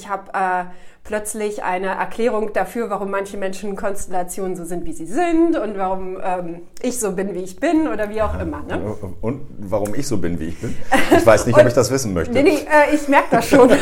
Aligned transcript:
Ich 0.00 0.08
habe 0.08 0.32
äh, 0.32 0.64
plötzlich 1.04 1.62
eine 1.62 1.88
Erklärung 1.88 2.54
dafür, 2.54 2.88
warum 2.88 3.10
manche 3.10 3.36
Menschenkonstellationen 3.36 4.56
so 4.56 4.64
sind, 4.64 4.86
wie 4.86 4.94
sie 4.94 5.04
sind 5.04 5.58
und 5.58 5.76
warum 5.76 6.16
ähm, 6.24 6.62
ich 6.80 6.98
so 6.98 7.12
bin, 7.12 7.34
wie 7.34 7.40
ich 7.40 7.60
bin 7.60 7.86
oder 7.86 8.08
wie 8.08 8.22
auch 8.22 8.40
immer. 8.40 8.62
Ne? 8.62 8.96
Und 9.20 9.42
warum 9.58 9.94
ich 9.94 10.08
so 10.08 10.16
bin, 10.16 10.40
wie 10.40 10.46
ich 10.46 10.58
bin? 10.58 10.74
Ich 11.18 11.26
weiß 11.26 11.44
nicht, 11.46 11.58
ob 11.58 11.66
ich 11.66 11.74
das 11.74 11.90
wissen 11.90 12.14
möchte. 12.14 12.32
Nee, 12.32 12.42
nee, 12.44 12.60
äh, 12.60 12.94
ich 12.94 13.08
merke 13.08 13.26
das 13.32 13.46
schon. 13.46 13.68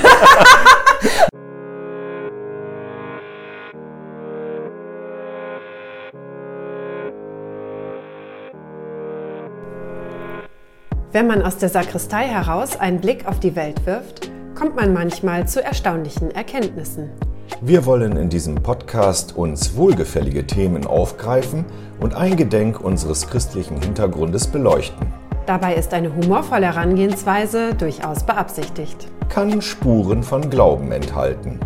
Wenn 11.12 11.28
man 11.28 11.42
aus 11.42 11.58
der 11.58 11.68
Sakristei 11.68 12.26
heraus 12.26 12.78
einen 12.78 13.00
Blick 13.00 13.24
auf 13.28 13.38
die 13.38 13.54
Welt 13.54 13.86
wirft, 13.86 14.32
kommt 14.58 14.74
man 14.74 14.92
manchmal 14.92 15.46
zu 15.46 15.62
erstaunlichen 15.62 16.32
Erkenntnissen. 16.32 17.10
Wir 17.60 17.86
wollen 17.86 18.16
in 18.16 18.28
diesem 18.28 18.56
Podcast 18.56 19.36
uns 19.36 19.76
wohlgefällige 19.76 20.48
Themen 20.48 20.84
aufgreifen 20.84 21.64
und 22.00 22.16
eingedenk 22.16 22.80
unseres 22.80 23.28
christlichen 23.28 23.80
Hintergrundes 23.80 24.48
beleuchten. 24.48 25.12
Dabei 25.46 25.76
ist 25.76 25.94
eine 25.94 26.12
humorvolle 26.12 26.66
Herangehensweise 26.66 27.74
durchaus 27.74 28.24
beabsichtigt. 28.24 29.06
Kann 29.28 29.62
Spuren 29.62 30.24
von 30.24 30.50
Glauben 30.50 30.90
enthalten. 30.90 31.60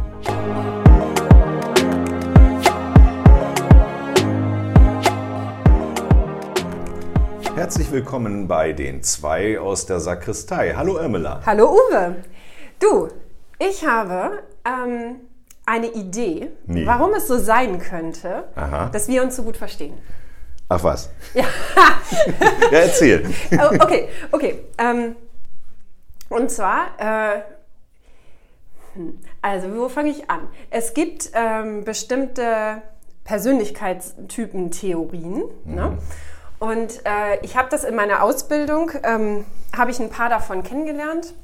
Herzlich 7.54 7.90
willkommen 7.90 8.48
bei 8.48 8.74
den 8.74 9.02
zwei 9.02 9.58
aus 9.58 9.86
der 9.86 10.00
Sakristei. 10.00 10.74
Hallo 10.76 10.98
Irmela. 10.98 11.40
Hallo 11.46 11.70
Uwe. 11.72 12.16
Du, 12.82 13.08
ich 13.60 13.86
habe 13.86 14.42
ähm, 14.64 15.20
eine 15.64 15.86
Idee, 15.92 16.50
Nee. 16.66 16.84
warum 16.84 17.14
es 17.14 17.28
so 17.28 17.38
sein 17.38 17.78
könnte, 17.78 18.48
Aha. 18.56 18.88
dass 18.92 19.06
wir 19.06 19.22
uns 19.22 19.36
so 19.36 19.44
gut 19.44 19.56
verstehen. 19.56 19.96
Ach 20.68 20.82
was. 20.82 21.08
Ja, 21.34 21.44
Ja, 22.72 22.78
erzähl. 22.78 23.24
Oh, 23.52 23.76
okay, 23.80 24.08
okay. 24.32 24.64
Ähm, 24.78 25.14
und 26.28 26.50
zwar, 26.50 26.86
äh, 26.98 27.42
hm, 28.94 29.20
also 29.40 29.72
wo 29.76 29.88
fange 29.88 30.10
ich 30.10 30.28
an? 30.28 30.48
Es 30.70 30.92
gibt 30.94 31.30
ähm, 31.34 31.84
bestimmte 31.84 32.82
Persönlichkeitstypen-Theorien. 33.24 35.44
Ne? 35.64 35.98
Und 36.58 37.00
äh, 37.04 37.38
ich 37.42 37.56
habe 37.56 37.68
das 37.70 37.84
in 37.84 37.94
meiner 37.94 38.24
Ausbildung, 38.24 38.90
ähm, 39.04 39.44
habe 39.76 39.92
ich 39.92 40.00
ein 40.00 40.10
paar 40.10 40.28
davon 40.28 40.64
kennengelernt. 40.64 41.34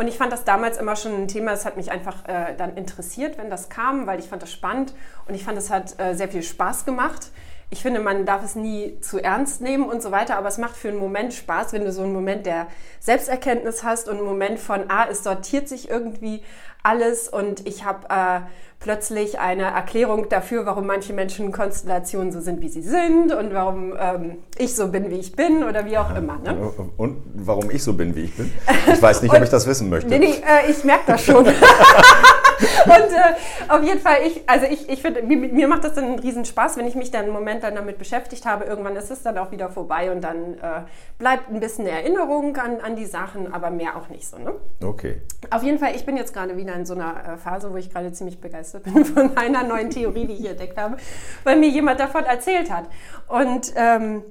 Und 0.00 0.08
ich 0.08 0.16
fand 0.16 0.32
das 0.32 0.44
damals 0.44 0.78
immer 0.78 0.96
schon 0.96 1.12
ein 1.12 1.28
Thema, 1.28 1.50
das 1.50 1.66
hat 1.66 1.76
mich 1.76 1.90
einfach 1.90 2.26
äh, 2.26 2.54
dann 2.56 2.74
interessiert, 2.74 3.36
wenn 3.36 3.50
das 3.50 3.68
kam, 3.68 4.06
weil 4.06 4.18
ich 4.18 4.30
fand 4.30 4.40
das 4.40 4.50
spannend 4.50 4.94
und 5.28 5.34
ich 5.34 5.44
fand, 5.44 5.58
es 5.58 5.68
hat 5.68 6.00
äh, 6.00 6.14
sehr 6.14 6.30
viel 6.30 6.42
Spaß 6.42 6.86
gemacht. 6.86 7.30
Ich 7.72 7.82
finde, 7.82 8.00
man 8.00 8.26
darf 8.26 8.44
es 8.44 8.56
nie 8.56 8.98
zu 9.00 9.22
ernst 9.22 9.60
nehmen 9.60 9.84
und 9.84 10.02
so 10.02 10.10
weiter, 10.10 10.36
aber 10.36 10.48
es 10.48 10.58
macht 10.58 10.76
für 10.76 10.88
einen 10.88 10.98
Moment 10.98 11.32
Spaß, 11.32 11.72
wenn 11.72 11.84
du 11.84 11.92
so 11.92 12.02
einen 12.02 12.12
Moment 12.12 12.44
der 12.44 12.66
Selbsterkenntnis 12.98 13.84
hast 13.84 14.08
und 14.08 14.16
einen 14.16 14.26
Moment 14.26 14.58
von, 14.58 14.84
ah, 14.88 15.06
es 15.08 15.22
sortiert 15.22 15.68
sich 15.68 15.88
irgendwie 15.88 16.42
alles 16.82 17.28
und 17.28 17.66
ich 17.68 17.84
habe 17.84 18.08
äh, 18.08 18.40
plötzlich 18.80 19.38
eine 19.38 19.64
Erklärung 19.64 20.28
dafür, 20.28 20.66
warum 20.66 20.86
manche 20.86 21.12
Menschenkonstellationen 21.12 22.32
so 22.32 22.40
sind, 22.40 22.60
wie 22.62 22.68
sie 22.68 22.82
sind 22.82 23.32
und 23.32 23.52
warum 23.52 23.94
ähm, 23.98 24.38
ich 24.58 24.74
so 24.74 24.88
bin, 24.88 25.10
wie 25.10 25.18
ich 25.18 25.36
bin 25.36 25.62
oder 25.62 25.84
wie 25.84 25.98
auch 25.98 26.16
immer. 26.16 26.38
Ne? 26.38 26.56
Und 26.96 27.22
warum 27.34 27.70
ich 27.70 27.84
so 27.84 27.92
bin, 27.92 28.16
wie 28.16 28.22
ich 28.22 28.36
bin? 28.36 28.50
Ich 28.92 29.00
weiß 29.00 29.22
nicht, 29.22 29.32
ob 29.32 29.42
ich 29.44 29.50
das 29.50 29.66
wissen 29.66 29.90
möchte. 29.90 30.08
Nee, 30.08 30.18
nee, 30.18 30.34
äh, 30.42 30.70
ich 30.70 30.82
merke 30.82 31.04
das 31.06 31.24
schon. 31.24 31.46
und 32.84 33.12
äh, 33.12 33.68
auf 33.68 33.82
jeden 33.82 34.00
Fall, 34.00 34.18
ich, 34.26 34.48
also 34.48 34.66
ich, 34.66 34.88
ich 34.88 35.02
finde, 35.02 35.22
mir, 35.22 35.36
mir 35.36 35.68
macht 35.68 35.84
das 35.84 35.94
dann 35.94 36.04
einen 36.04 36.18
riesen 36.18 36.44
Spaß, 36.44 36.76
wenn 36.76 36.86
ich 36.86 36.94
mich 36.94 37.10
dann 37.10 37.24
einen 37.24 37.32
Moment 37.32 37.62
dann 37.62 37.74
damit 37.74 37.98
beschäftigt 37.98 38.46
habe. 38.46 38.64
Irgendwann 38.64 38.96
ist 38.96 39.10
es 39.10 39.22
dann 39.22 39.38
auch 39.38 39.50
wieder 39.50 39.68
vorbei 39.70 40.10
und 40.12 40.22
dann 40.22 40.54
äh, 40.54 40.82
bleibt 41.18 41.50
ein 41.50 41.60
bisschen 41.60 41.86
Erinnerung 41.86 42.56
an, 42.56 42.80
an 42.80 42.96
die 42.96 43.06
Sachen, 43.06 43.52
aber 43.52 43.70
mehr 43.70 43.96
auch 43.96 44.08
nicht 44.08 44.26
so. 44.26 44.38
Ne? 44.38 44.54
Okay. 44.84 45.20
Auf 45.50 45.62
jeden 45.62 45.78
Fall, 45.78 45.94
ich 45.94 46.04
bin 46.04 46.16
jetzt 46.16 46.34
gerade 46.34 46.56
wieder 46.56 46.74
in 46.74 46.86
so 46.86 46.94
einer 46.94 47.34
äh, 47.34 47.36
Phase, 47.36 47.72
wo 47.72 47.76
ich 47.76 47.90
gerade 47.90 48.12
ziemlich 48.12 48.40
begeistert 48.40 48.84
bin 48.84 49.04
von 49.04 49.36
einer 49.36 49.62
neuen 49.62 49.90
Theorie, 49.90 50.26
die 50.26 50.34
ich 50.34 50.48
entdeckt 50.48 50.78
habe, 50.78 50.96
weil 51.44 51.56
mir 51.56 51.68
jemand 51.68 52.00
davon 52.00 52.24
erzählt 52.24 52.70
hat. 52.70 52.84
Und 53.28 53.72
ähm, 53.76 54.22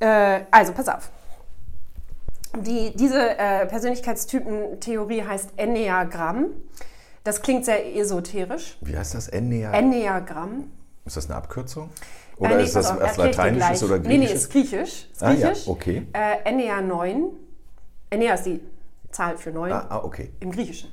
äh, 0.00 0.40
also, 0.50 0.72
pass 0.72 0.88
auf. 0.88 1.10
Die, 2.56 2.96
diese 2.96 3.38
äh, 3.38 3.66
Persönlichkeitstypen-Theorie 3.66 5.22
heißt 5.22 5.50
Enneagramm. 5.56 6.46
Das 7.24 7.42
klingt 7.42 7.64
sehr 7.64 7.96
esoterisch. 7.96 8.78
Wie 8.80 8.96
heißt 8.96 9.14
das? 9.14 9.28
Ennea? 9.28 9.72
Enneagramm. 9.72 10.70
Ist 11.04 11.16
das 11.16 11.26
eine 11.28 11.36
Abkürzung? 11.36 11.90
Äh, 12.38 12.44
Oder 12.44 12.56
nee, 12.56 12.62
ist 12.64 12.76
das 12.76 12.88
dir 12.94 12.98
Lateinisches 13.24 13.82
oder 13.82 13.98
Nee, 13.98 14.08
nee, 14.08 14.16
Griechisches? 14.26 14.42
ist 14.42 14.50
griechisch. 14.52 15.08
Ist 15.12 15.22
Ah, 15.22 15.32
ja, 15.32 15.48
griechisch. 15.48 15.68
okay. 15.68 16.06
Äh, 16.12 16.48
Ennea 16.48 16.80
9. 16.80 17.24
Ennea 18.10 18.34
ist 18.34 18.44
die 18.46 18.60
Zahl 19.10 19.36
für 19.36 19.50
9 19.50 19.70
Ah, 19.72 19.86
ah, 19.90 19.98
okay. 20.04 20.30
im 20.40 20.50
Griechischen. 20.50 20.90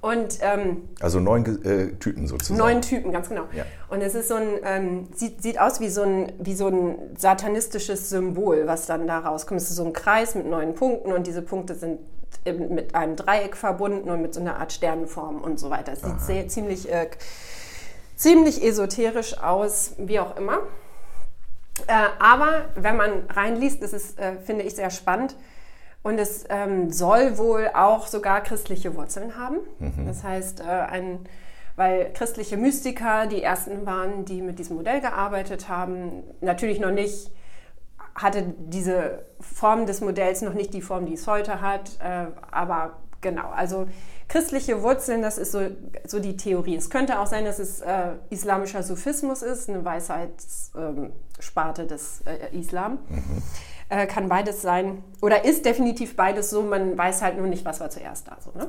Und 0.00 0.38
ähm, 0.42 0.88
Also 1.00 1.18
neun 1.18 1.44
äh, 1.64 1.88
Typen 1.98 2.28
sozusagen. 2.28 2.56
Neun 2.58 2.80
Typen, 2.82 3.10
ganz 3.10 3.28
genau. 3.28 3.46
Ja. 3.52 3.64
Und 3.90 4.00
es 4.00 4.14
ist 4.14 4.28
so 4.28 4.36
ein, 4.36 4.46
ähm, 4.62 5.08
sieht, 5.12 5.42
sieht 5.42 5.60
aus 5.60 5.80
wie 5.80 5.88
so, 5.88 6.02
ein, 6.02 6.32
wie 6.38 6.54
so 6.54 6.68
ein 6.68 6.94
satanistisches 7.18 8.08
Symbol, 8.08 8.66
was 8.66 8.86
dann 8.86 9.08
da 9.08 9.18
rauskommt. 9.18 9.60
Es 9.60 9.70
ist 9.70 9.76
so 9.76 9.84
ein 9.84 9.92
Kreis 9.92 10.36
mit 10.36 10.46
neun 10.46 10.74
Punkten 10.74 11.12
und 11.12 11.26
diese 11.26 11.42
Punkte 11.42 11.74
sind 11.74 11.98
mit 12.52 12.94
einem 12.94 13.16
Dreieck 13.16 13.56
verbunden 13.56 14.10
und 14.10 14.22
mit 14.22 14.34
so 14.34 14.40
einer 14.40 14.58
Art 14.58 14.72
Sternenform 14.72 15.40
und 15.40 15.58
so 15.58 15.70
weiter. 15.70 15.92
Es 15.92 16.02
sieht 16.02 16.20
sehr, 16.20 16.48
ziemlich, 16.48 16.90
äh, 16.90 17.08
ziemlich 18.16 18.62
esoterisch 18.62 19.38
aus, 19.38 19.94
wie 19.98 20.20
auch 20.20 20.36
immer. 20.36 20.60
Äh, 21.86 21.92
aber 22.18 22.66
wenn 22.74 22.96
man 22.96 23.24
reinliest, 23.28 23.82
ist 23.82 23.92
es, 23.92 24.18
äh, 24.18 24.36
finde 24.44 24.64
ich, 24.64 24.74
sehr 24.74 24.90
spannend. 24.90 25.36
Und 26.02 26.18
es 26.18 26.44
ähm, 26.48 26.90
soll 26.90 27.38
wohl 27.38 27.70
auch 27.74 28.06
sogar 28.06 28.40
christliche 28.42 28.94
Wurzeln 28.96 29.36
haben. 29.36 29.58
Das 30.06 30.22
heißt, 30.22 30.60
äh, 30.60 30.64
ein, 30.64 31.20
weil 31.76 32.12
christliche 32.12 32.56
Mystiker 32.56 33.26
die 33.26 33.42
ersten 33.42 33.84
waren, 33.84 34.24
die 34.24 34.40
mit 34.40 34.58
diesem 34.58 34.76
Modell 34.76 35.00
gearbeitet 35.00 35.68
haben, 35.68 36.22
natürlich 36.40 36.80
noch 36.80 36.92
nicht, 36.92 37.30
hatte 38.18 38.54
diese 38.58 39.24
Form 39.40 39.86
des 39.86 40.00
Modells 40.00 40.42
noch 40.42 40.54
nicht 40.54 40.74
die 40.74 40.82
Form, 40.82 41.06
die 41.06 41.14
es 41.14 41.26
heute 41.26 41.60
hat, 41.60 41.98
äh, 42.00 42.26
aber 42.50 42.98
genau, 43.20 43.50
also 43.50 43.86
christliche 44.28 44.82
Wurzeln, 44.82 45.22
das 45.22 45.38
ist 45.38 45.52
so, 45.52 45.60
so 46.06 46.20
die 46.20 46.36
Theorie. 46.36 46.76
Es 46.76 46.90
könnte 46.90 47.20
auch 47.20 47.26
sein, 47.26 47.44
dass 47.44 47.58
es 47.58 47.80
äh, 47.80 48.12
islamischer 48.30 48.82
Sufismus 48.82 49.42
ist, 49.42 49.68
eine 49.68 49.84
Weisheitssparte 49.84 51.86
des 51.86 52.22
äh, 52.26 52.56
Islam. 52.56 52.98
Äh, 53.90 54.06
kann 54.06 54.28
beides 54.28 54.60
sein 54.60 55.02
oder 55.22 55.46
ist 55.46 55.64
definitiv 55.64 56.14
beides 56.14 56.50
so, 56.50 56.60
man 56.60 56.98
weiß 56.98 57.22
halt 57.22 57.38
nur 57.38 57.46
nicht, 57.46 57.64
was 57.64 57.80
war 57.80 57.88
zuerst 57.88 58.28
da. 58.28 58.36
So, 58.38 58.50
ne? 58.50 58.68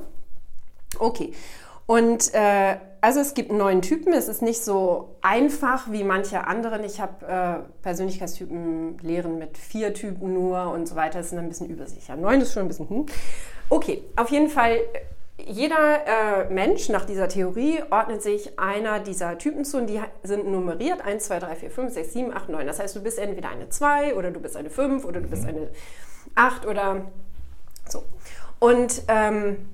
Okay. 0.97 1.33
Und 1.89 2.35
äh, 2.35 2.77
also 3.01 3.19
es 3.19 3.33
gibt 3.33 3.51
neun 3.51 3.81
Typen. 3.81 4.13
Es 4.13 4.27
ist 4.27 4.43
nicht 4.43 4.63
so 4.63 5.15
einfach 5.23 5.91
wie 5.91 6.03
manche 6.03 6.45
anderen. 6.45 6.83
Ich 6.83 7.01
habe 7.01 7.25
äh, 7.25 7.81
Persönlichkeitstypen 7.81 8.99
lehren 8.99 9.39
mit 9.39 9.57
vier 9.57 9.95
Typen 9.95 10.35
nur 10.35 10.71
und 10.71 10.87
so 10.87 10.95
weiter. 10.95 11.17
Das 11.17 11.31
ist 11.31 11.33
ein 11.33 11.49
bisschen 11.49 11.67
übersicher. 11.67 12.15
Neun 12.15 12.41
ist 12.41 12.53
schon 12.53 12.61
ein 12.61 12.67
bisschen 12.67 12.89
hm. 12.89 13.05
Okay, 13.69 14.03
auf 14.17 14.29
jeden 14.29 14.49
Fall. 14.49 14.77
Jeder 15.43 16.45
äh, 16.45 16.53
Mensch 16.53 16.89
nach 16.89 17.05
dieser 17.05 17.27
Theorie 17.27 17.79
ordnet 17.89 18.21
sich 18.21 18.59
einer 18.59 18.99
dieser 18.99 19.39
Typen 19.39 19.65
zu 19.65 19.77
und 19.77 19.87
die 19.87 19.99
sind 20.21 20.47
nummeriert 20.47 21.01
1, 21.01 21.25
2, 21.25 21.39
3, 21.39 21.55
4, 21.55 21.71
5, 21.71 21.93
6, 21.93 22.13
7, 22.13 22.33
8, 22.35 22.49
9. 22.49 22.67
Das 22.67 22.77
heißt, 22.77 22.95
du 22.97 23.01
bist 23.01 23.17
entweder 23.17 23.49
eine 23.49 23.67
2 23.67 24.13
oder 24.13 24.29
du 24.29 24.39
bist 24.39 24.55
eine 24.57 24.69
5 24.69 25.05
oder 25.05 25.21
du 25.21 25.27
bist 25.27 25.43
eine 25.43 25.69
8 26.35 26.67
oder 26.67 27.01
so. 27.87 28.03
Und 28.59 29.01
ähm, 29.07 29.65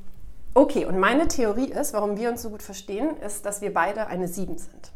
okay, 0.56 0.86
und 0.86 0.98
meine 0.98 1.28
Theorie 1.28 1.70
ist, 1.72 1.94
warum 1.94 2.18
wir 2.18 2.30
uns 2.30 2.42
so 2.42 2.50
gut 2.50 2.64
verstehen, 2.64 3.18
ist, 3.26 3.46
dass 3.46 3.62
wir 3.62 3.72
beide 3.74 4.08
eine 4.08 4.28
7 4.28 4.58
sind. 4.58 4.92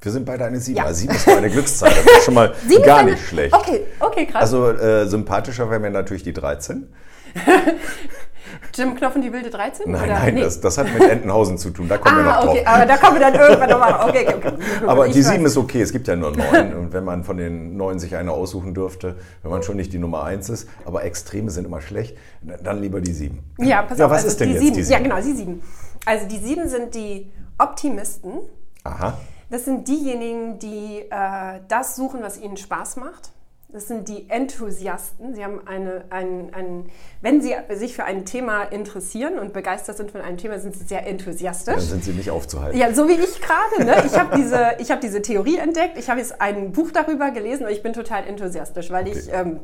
Wir 0.00 0.10
sind 0.10 0.24
beide 0.24 0.44
eine 0.46 0.58
Sieben. 0.58 0.78
Ja. 0.78 0.84
Also 0.86 1.00
Sieben 1.02 1.14
ist 1.14 1.26
meine 1.28 1.48
Glückszahl. 1.50 1.90
Das 1.90 2.04
ist 2.18 2.24
schon 2.24 2.34
mal 2.34 2.52
gar 2.84 2.98
eine- 3.00 3.12
nicht 3.12 3.24
schlecht. 3.24 3.54
Okay, 3.54 3.86
okay, 4.00 4.26
krass. 4.26 4.42
Also 4.42 4.70
äh, 4.70 5.06
sympathischer 5.06 5.70
wäre 5.70 5.78
mir 5.78 5.90
natürlich 5.90 6.22
die 6.24 6.32
13. 6.32 6.92
Jim 8.74 8.94
Knopf 8.94 9.14
und 9.16 9.22
die 9.22 9.32
wilde 9.32 9.50
13? 9.50 9.90
Nein, 9.90 10.04
oder? 10.04 10.12
nein, 10.14 10.34
Nee. 10.34 10.40
das, 10.42 10.60
das 10.60 10.78
hat 10.78 10.86
mit 10.92 11.02
Entenhausen 11.08 11.58
zu 11.58 11.70
tun. 11.70 11.88
Da 11.88 11.98
kommen 11.98 12.16
wir 12.18 12.24
noch 12.24 12.32
Ah, 12.32 12.40
drauf. 12.42 12.50
okay, 12.50 12.64
aber 12.66 12.86
da 12.86 12.96
kommen 12.96 13.14
wir 13.14 13.20
dann 13.20 13.34
irgendwann 13.34 13.70
nochmal. 13.70 14.08
Okay, 14.08 14.26
okay, 14.28 14.48
okay. 14.48 14.86
Aber 14.86 15.08
die 15.08 15.18
weiß. 15.18 15.28
sieben 15.28 15.46
ist 15.46 15.56
okay, 15.56 15.80
es 15.82 15.92
gibt 15.92 16.08
ja 16.08 16.16
nur 16.16 16.30
neun. 16.36 16.74
Und 16.74 16.92
wenn 16.92 17.04
man 17.04 17.24
von 17.24 17.36
den 17.36 17.76
neun 17.76 17.98
sich 17.98 18.16
eine 18.16 18.32
aussuchen 18.32 18.74
dürfte, 18.74 19.16
wenn 19.42 19.50
man 19.50 19.62
schon 19.62 19.76
nicht 19.76 19.92
die 19.92 19.98
Nummer 19.98 20.24
eins 20.24 20.48
ist, 20.48 20.68
aber 20.84 21.04
Extreme 21.04 21.50
sind 21.50 21.66
immer 21.66 21.80
schlecht, 21.80 22.16
dann 22.62 22.80
lieber 22.80 23.00
die 23.00 23.12
sieben. 23.12 23.42
Ja, 23.58 23.82
pass 23.82 23.98
ja, 23.98 24.06
auf. 24.06 24.10
was 24.10 24.18
also 24.18 24.28
ist 24.28 24.40
denn 24.40 24.48
die 24.48 24.54
jetzt 24.54 24.62
sieben, 24.64 24.74
die 24.74 24.80
Ja, 24.82 24.86
sieben? 24.98 25.02
genau, 25.04 25.16
die 25.16 25.32
sieben. 25.32 25.62
Also 26.06 26.26
die 26.28 26.38
sieben 26.38 26.68
sind 26.68 26.94
die 26.94 27.30
Optimisten. 27.58 28.32
Aha. 28.84 29.18
Das 29.50 29.64
sind 29.66 29.86
diejenigen, 29.86 30.58
die 30.58 31.00
äh, 31.10 31.60
das 31.68 31.94
suchen, 31.96 32.20
was 32.22 32.40
ihnen 32.40 32.56
Spaß 32.56 32.96
macht. 32.96 33.30
Das 33.72 33.88
sind 33.88 34.06
die 34.06 34.28
Enthusiasten. 34.28 35.34
Sie 35.34 35.42
haben 35.42 35.66
eine, 35.66 36.04
ein, 36.10 36.50
ein, 36.52 36.90
wenn 37.22 37.40
Sie 37.40 37.54
sich 37.70 37.96
für 37.96 38.04
ein 38.04 38.26
Thema 38.26 38.64
interessieren 38.64 39.38
und 39.38 39.54
begeistert 39.54 39.96
sind 39.96 40.10
von 40.10 40.20
einem 40.20 40.36
Thema, 40.36 40.58
sind 40.58 40.76
Sie 40.76 40.84
sehr 40.84 41.06
enthusiastisch. 41.06 41.74
Dann 41.76 41.80
sind 41.82 42.04
Sie 42.04 42.12
nicht 42.12 42.30
aufzuhalten. 42.30 42.78
Ja, 42.78 42.92
so 42.92 43.08
wie 43.08 43.14
ich 43.14 43.40
gerade. 43.40 43.84
Ne? 43.86 44.04
Ich 44.04 44.18
habe 44.18 44.36
diese, 44.36 44.58
hab 44.92 45.00
diese 45.00 45.22
Theorie 45.22 45.56
entdeckt. 45.56 45.96
Ich 45.96 46.10
habe 46.10 46.20
jetzt 46.20 46.38
ein 46.38 46.72
Buch 46.72 46.90
darüber 46.90 47.30
gelesen 47.30 47.64
und 47.64 47.72
ich 47.72 47.82
bin 47.82 47.94
total 47.94 48.26
enthusiastisch, 48.26 48.90
weil 48.90 49.08
okay. 49.08 49.18
ich. 49.18 49.32
Ähm, 49.32 49.60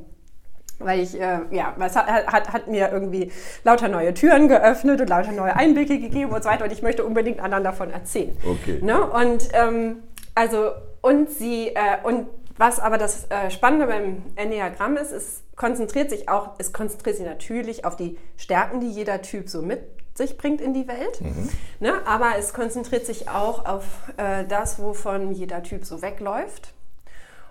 weil 0.81 1.00
ich, 1.00 1.20
äh, 1.20 1.40
ja, 1.50 1.75
es 1.84 1.96
hat, 1.96 2.06
hat, 2.06 2.52
hat, 2.52 2.69
mir 2.69 2.90
irgendwie 2.93 3.32
lauter 3.64 3.88
neue 3.88 4.14
Türen 4.14 4.46
geöffnet 4.46 5.00
und 5.00 5.08
lauter 5.08 5.32
neue 5.32 5.56
Einblicke 5.56 5.99
gegeben 5.99 6.31
und 6.31 6.43
so 6.44 6.49
weiter 6.49 6.64
und 6.64 6.72
ich 6.72 6.82
möchte 6.82 7.05
unbedingt 7.05 7.40
anderen 7.40 7.64
davon 7.64 7.90
erzählen. 7.90 8.37
Okay. 8.49 8.78
Ne? 8.81 9.02
Und 9.02 9.49
ähm, 9.55 10.05
also, 10.37 10.70
und 11.00 11.31
sie, 11.31 11.69
äh, 11.69 11.96
und 12.05 12.28
was 12.58 12.81
aber 12.81 12.99
das 12.99 13.31
äh, 13.31 13.50
Spannende 13.50 13.87
beim 13.87 14.22
Enneagramm 14.37 14.96
ist, 14.96 15.12
es 15.12 15.43
konzentriert 15.56 16.10
sich 16.10 16.28
auch, 16.28 16.55
es 16.58 16.72
konzentriert 16.72 17.16
sich 17.16 17.26
natürlich 17.26 17.84
auf 17.84 17.96
die 17.96 18.19
Stärken, 18.37 18.81
die 18.81 18.90
jeder 18.90 19.22
Typ 19.22 19.49
so 19.49 19.62
mit 19.62 19.81
sich 20.14 20.37
bringt 20.37 20.60
in 20.60 20.75
die 20.75 20.88
Welt. 20.88 21.20
Mhm. 21.20 21.49
Ne? 21.81 21.94
Aber 22.06 22.37
es 22.37 22.52
konzentriert 22.52 23.06
sich 23.06 23.31
auch 23.31 23.64
auf 23.64 23.84
äh, 24.16 24.44
das, 24.44 24.81
wovon 24.81 25.32
jeder 25.32 25.62
Typ 25.62 25.84
so 25.84 26.02
wegläuft. 26.02 26.75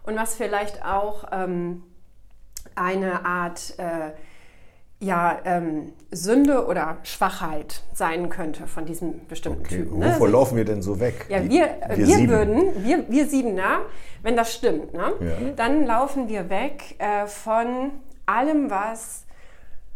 Und 0.04 0.16
was 0.18 0.36
vielleicht 0.36 0.86
auch 0.86 1.26
ähm, 1.32 1.84
eine 2.76 3.26
Art 3.26 3.74
äh, 3.78 4.12
ja, 5.00 5.40
ähm, 5.46 5.94
Sünde 6.12 6.66
oder 6.66 6.98
Schwachheit 7.04 7.84
sein 7.94 8.30
könnte 8.30 8.66
von 8.66 8.86
diesem 8.86 9.28
bestimmten 9.28 9.62
okay. 9.62 9.78
Typen. 9.78 10.00
Ne? 10.00 10.14
Wovor 10.14 10.30
laufen 10.30 10.58
wir 10.58 10.66
denn 10.66 10.82
so 10.82 11.00
weg? 11.00 11.26
Ja, 11.30 11.44
wir, 11.44 11.78
wir, 11.96 12.08
wir 12.08 12.30
würden, 12.30 12.84
wir, 12.84 13.06
wir 13.08 13.28
Siebener, 13.28 13.82
wenn 14.24 14.36
das 14.36 14.54
stimmt, 14.54 14.94
ne? 14.94 15.14
Ja. 15.20 15.52
dann 15.56 15.86
laufen 15.86 16.28
wir 16.30 16.50
weg 16.50 16.96
äh, 16.98 17.28
von 17.28 17.92
allem, 18.26 18.72
was 18.72 19.26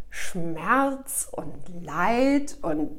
Schmerz 0.09 1.29
und 1.31 1.83
Leid 1.83 2.57
und 2.61 2.91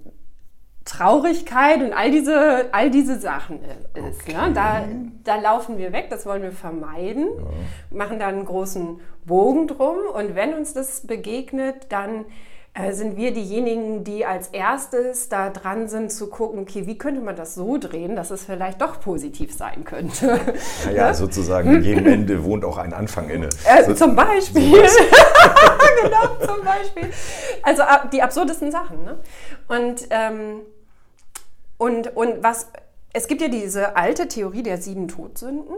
Traurigkeit 0.85 1.81
und 1.81 1.93
all 1.93 2.11
diese, 2.11 2.67
all 2.73 2.91
diese 2.91 3.19
Sachen 3.19 3.61
ist. 3.63 3.97
Ne? 3.97 4.13
Okay. 4.13 4.49
Ne? 4.49 4.53
Da, 4.55 4.85
da 5.25 5.41
laufen 5.41 5.79
wir 5.79 5.93
weg, 5.93 6.09
das 6.11 6.27
wollen 6.27 6.43
wir 6.43 6.53
vermeiden, 6.53 7.29
ja. 7.37 7.97
machen 7.97 8.19
da 8.19 8.27
einen 8.27 8.45
großen 8.45 9.01
Bogen 9.25 9.69
drum 9.69 9.97
und 10.15 10.35
wenn 10.35 10.55
uns 10.55 10.73
das 10.73 11.07
begegnet, 11.07 11.87
dann 11.91 12.25
äh, 12.75 12.93
sind 12.93 13.19
wir 13.19 13.35
diejenigen, 13.35 14.03
die 14.03 14.25
als 14.25 14.49
erstes 14.49 15.29
da 15.29 15.51
dran 15.51 15.89
sind 15.89 16.11
zu 16.11 16.29
gucken, 16.29 16.59
okay, 16.61 16.87
wie 16.87 16.97
könnte 16.97 17.21
man 17.21 17.37
das 17.37 17.55
so 17.55 17.77
drehen, 17.77 18.17
dass 18.17 18.31
es 18.31 18.45
vielleicht 18.45 18.81
doch 18.81 18.99
positiv 19.01 19.53
sein 19.53 19.85
könnte. 19.85 20.41
Naja, 20.87 20.97
ja? 21.09 21.15
sozusagen, 21.15 21.77
in 21.77 21.83
jedem 21.83 22.07
Ende 22.07 22.45
wohnt 22.45 22.65
auch 22.65 22.79
ein 22.79 22.95
Anfang 22.95 23.29
inne. 23.29 23.51
Äh, 23.67 23.85
so, 23.85 23.93
zum 23.93 24.17
Beispiel. 24.17 24.73
genau, 26.03 26.55
zum 26.55 26.65
Beispiel. 26.65 27.11
Also 27.63 27.83
die 28.13 28.23
absurdesten 28.23 28.71
Sachen. 28.71 29.05
Ne? 29.05 29.19
Und, 29.69 30.07
ähm, 30.11 30.61
und, 31.79 32.17
und 32.17 32.43
was, 32.43 32.69
es 33.13 33.27
gibt 33.27 33.41
ja 33.41 33.49
diese 33.49 33.97
alte 33.97 34.29
Theorie 34.29 34.63
der 34.63 34.79
sieben 34.79 35.09
Todsünden. 35.09 35.75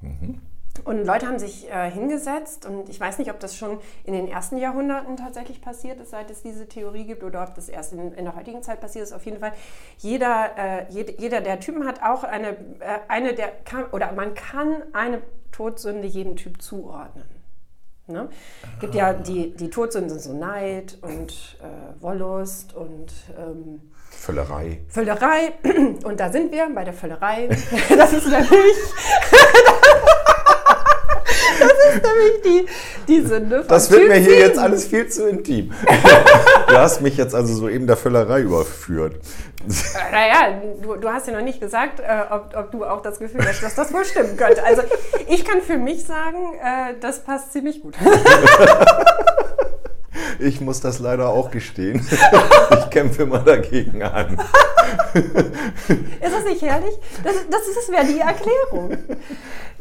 Mhm. 0.00 0.40
Und 0.84 1.04
Leute 1.04 1.26
haben 1.26 1.38
sich 1.38 1.70
äh, 1.70 1.90
hingesetzt 1.90 2.66
und 2.66 2.88
ich 2.88 3.00
weiß 3.00 3.18
nicht, 3.18 3.30
ob 3.30 3.40
das 3.40 3.56
schon 3.56 3.78
in 4.04 4.12
den 4.12 4.28
ersten 4.28 4.58
Jahrhunderten 4.58 5.16
tatsächlich 5.16 5.60
passiert 5.60 6.00
ist, 6.00 6.10
seit 6.10 6.30
es 6.30 6.42
diese 6.42 6.68
Theorie 6.68 7.04
gibt, 7.04 7.22
oder 7.22 7.42
ob 7.42 7.54
das 7.54 7.68
erst 7.68 7.92
in, 7.92 8.12
in 8.12 8.24
der 8.24 8.36
heutigen 8.36 8.62
Zeit 8.62 8.80
passiert 8.80 9.04
ist. 9.04 9.12
Auf 9.12 9.24
jeden 9.24 9.40
Fall, 9.40 9.52
jeder, 9.98 10.50
äh, 10.56 10.86
jede, 10.90 11.20
jeder 11.20 11.40
der 11.40 11.60
Typen 11.60 11.86
hat 11.86 12.02
auch 12.02 12.24
eine, 12.24 12.50
äh, 12.80 12.98
eine 13.08 13.34
der, 13.34 13.48
kann, 13.64 13.86
oder 13.86 14.12
man 14.12 14.34
kann 14.34 14.82
eine 14.92 15.22
Todsünde 15.50 16.06
jedem 16.06 16.36
Typ 16.36 16.60
zuordnen. 16.60 17.24
Ne? 18.08 18.28
Es 18.74 18.80
gibt 18.80 18.94
ja 18.94 19.12
die, 19.12 19.54
die 19.56 19.68
Todsünden 19.68 20.10
sind 20.10 20.20
so 20.20 20.32
Neid 20.38 20.96
und 21.00 21.58
äh, 21.60 22.02
Wollust 22.02 22.74
und 22.74 23.12
ähm, 23.36 23.80
Völlerei. 24.10 24.80
Völlerei. 24.88 25.52
Und 26.04 26.18
da 26.18 26.32
sind 26.32 26.50
wir 26.50 26.68
bei 26.74 26.84
der 26.84 26.94
Völlerei. 26.94 27.48
Das 27.96 28.12
ist 28.12 28.26
nämlich 28.26 28.50
Das 31.58 31.94
ist 31.94 32.02
nämlich 32.02 32.42
die, 32.44 32.66
die 33.08 33.26
Sünde 33.26 33.58
von 33.58 33.68
Das 33.68 33.90
wird 33.90 34.02
typ 34.02 34.08
mir 34.10 34.16
hier 34.16 34.30
7. 34.30 34.40
jetzt 34.40 34.58
alles 34.58 34.86
viel 34.86 35.08
zu 35.08 35.28
intim. 35.28 35.72
du 36.68 36.76
hast 36.76 37.00
mich 37.00 37.16
jetzt 37.16 37.34
also 37.34 37.54
so 37.54 37.68
eben 37.68 37.86
der 37.86 37.96
Völlerei 37.96 38.40
überführt. 38.40 39.14
Naja, 40.12 40.60
du, 40.80 40.96
du 40.96 41.08
hast 41.08 41.26
ja 41.26 41.32
noch 41.32 41.42
nicht 41.42 41.60
gesagt, 41.60 42.00
äh, 42.00 42.04
ob, 42.30 42.54
ob, 42.56 42.70
du 42.70 42.84
auch 42.84 43.02
das 43.02 43.18
Gefühl 43.18 43.44
hast, 43.46 43.62
dass 43.62 43.74
das 43.74 43.92
wohl 43.92 44.04
stimmen 44.04 44.36
könnte. 44.36 44.64
Also 44.64 44.82
ich 45.28 45.44
kann 45.44 45.60
für 45.60 45.76
mich 45.76 46.04
sagen, 46.04 46.38
äh, 46.62 46.94
das 47.00 47.24
passt 47.24 47.52
ziemlich 47.52 47.82
gut. 47.82 47.94
Ich 50.38 50.60
muss 50.60 50.80
das 50.80 50.98
leider 50.98 51.28
auch 51.28 51.50
gestehen. 51.50 52.06
Ich 52.78 52.90
kämpfe 52.90 53.24
immer 53.24 53.40
dagegen 53.40 54.02
an. 54.02 54.38
Ist 55.14 56.32
das 56.32 56.44
nicht 56.44 56.62
herrlich? 56.62 56.94
Das, 57.22 57.34
das 57.50 57.90
wäre 57.90 58.04
die 58.06 58.20
Erklärung. 58.20 58.96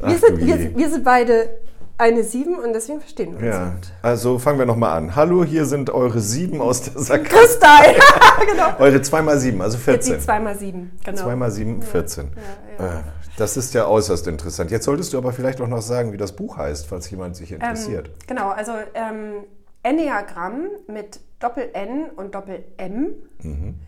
Wir, 0.01 0.17
sind, 0.17 0.45
wir, 0.45 0.75
wir 0.75 0.89
sind 0.89 1.03
beide 1.03 1.49
eine 1.97 2.23
Sieben 2.23 2.55
und 2.59 2.73
deswegen 2.73 2.99
verstehen 2.99 3.39
wir 3.39 3.47
uns. 3.47 3.55
Ja, 3.55 3.75
also 4.01 4.37
fangen 4.37 4.59
wir 4.59 4.65
nochmal 4.65 4.97
an. 4.97 5.15
Hallo, 5.15 5.43
hier 5.43 5.65
sind 5.65 5.89
eure 5.89 6.19
Sieben 6.19 6.61
aus 6.61 6.81
der 6.83 7.01
Sackgasse. 7.01 7.45
Kristall, 7.45 7.95
genau. 8.51 8.79
Eure 8.79 9.01
2 9.01 9.21
mal 9.21 9.39
7, 9.39 9.61
also 9.61 9.77
14. 9.77 10.13
Jetzt 10.13 10.21
die 10.21 10.25
2 10.25 10.39
mal 10.39 10.57
7, 10.57 10.91
genau. 11.03 11.21
2 11.21 11.35
mal 11.35 11.51
7, 11.51 11.81
14. 11.81 12.31
Ja, 12.79 12.85
ja. 12.85 12.99
Äh, 12.99 13.03
das 13.37 13.57
ist 13.57 13.73
ja 13.73 13.87
äußerst 13.87 14.27
interessant. 14.27 14.71
Jetzt 14.71 14.85
solltest 14.85 15.13
du 15.13 15.17
aber 15.17 15.31
vielleicht 15.33 15.61
auch 15.61 15.67
noch 15.67 15.81
sagen, 15.81 16.13
wie 16.13 16.17
das 16.17 16.33
Buch 16.33 16.57
heißt, 16.57 16.87
falls 16.87 17.09
jemand 17.09 17.35
sich 17.35 17.51
interessiert. 17.51 18.07
Ähm, 18.07 18.13
genau, 18.27 18.49
also 18.49 18.71
ähm, 18.93 19.45
Enneagramm 19.85 20.67
mit 20.87 21.19
Doppel-N 21.39 22.09
und 22.15 22.33
Doppel-M. 22.33 23.15
Mhm. 23.43 23.79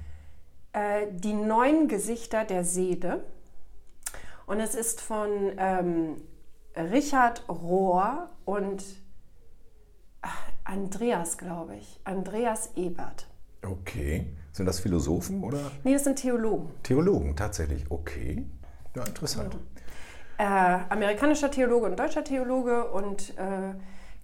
Äh, 0.71 1.07
die 1.11 1.33
neun 1.33 1.88
Gesichter 1.88 2.45
der 2.45 2.63
Seele. 2.63 3.23
Und 4.45 4.59
es 4.59 4.75
ist 4.75 5.01
von 5.01 5.29
ähm, 5.57 6.21
Richard 6.75 7.49
Rohr 7.49 8.29
und 8.45 8.85
ach, 10.21 10.51
Andreas, 10.65 11.39
glaube 11.39 11.75
ich. 11.77 12.00
Andreas 12.03 12.73
Ebert. 12.75 13.27
Okay. 13.65 14.27
Sind 14.51 14.67
das 14.67 14.79
Philosophen 14.79 15.43
oder? 15.43 15.71
Nee, 15.83 15.93
das 15.93 16.03
sind 16.03 16.19
Theologen. 16.19 16.69
Theologen, 16.83 17.35
tatsächlich. 17.35 17.89
Okay. 17.89 18.45
Ja, 18.95 19.03
interessant. 19.03 19.57
Ja. 20.39 20.79
Äh, 20.79 20.79
amerikanischer 20.89 21.50
Theologe 21.50 21.88
und 21.88 21.97
deutscher 21.97 22.23
Theologe 22.23 22.91
und 22.91 23.35
äh, 23.39 23.73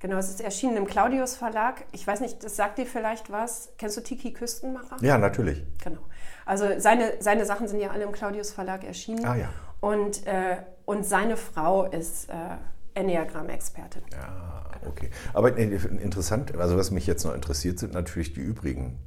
Genau, 0.03 0.17
es 0.17 0.29
ist 0.29 0.41
erschienen 0.41 0.75
im 0.75 0.85
Claudius 0.85 1.37
Verlag. 1.37 1.85
Ich 1.93 2.05
weiß 2.05 2.19
nicht, 2.19 2.43
das 2.43 2.57
sagt 2.57 2.77
dir 2.77 2.85
vielleicht 2.85 3.31
was. 3.31 3.69
Kennst 3.77 3.95
du 3.95 4.01
Tiki 4.01 4.33
Küstenmacher? 4.33 4.97
Ja, 4.99 5.17
natürlich. 5.17 5.63
Genau. 5.81 6.01
Also 6.45 6.65
seine, 6.77 7.13
seine 7.21 7.45
Sachen 7.45 7.69
sind 7.69 7.79
ja 7.79 7.91
alle 7.91 8.03
im 8.03 8.11
Claudius 8.11 8.51
Verlag 8.51 8.83
erschienen. 8.83 9.23
Ah 9.23 9.37
ja. 9.37 9.47
Und, 9.79 10.27
äh, 10.27 10.57
und 10.83 11.05
seine 11.05 11.37
Frau 11.37 11.85
ist 11.85 12.29
äh, 12.29 12.33
Enneagramm-Expertin. 12.99 14.01
Ja, 14.11 14.65
okay. 14.85 15.09
Aber 15.33 15.57
äh, 15.57 15.63
interessant, 15.63 16.53
also 16.57 16.75
was 16.75 16.91
mich 16.91 17.07
jetzt 17.07 17.23
noch 17.23 17.33
interessiert, 17.33 17.79
sind 17.79 17.93
natürlich 17.93 18.33
die 18.33 18.41
übrigen 18.41 18.99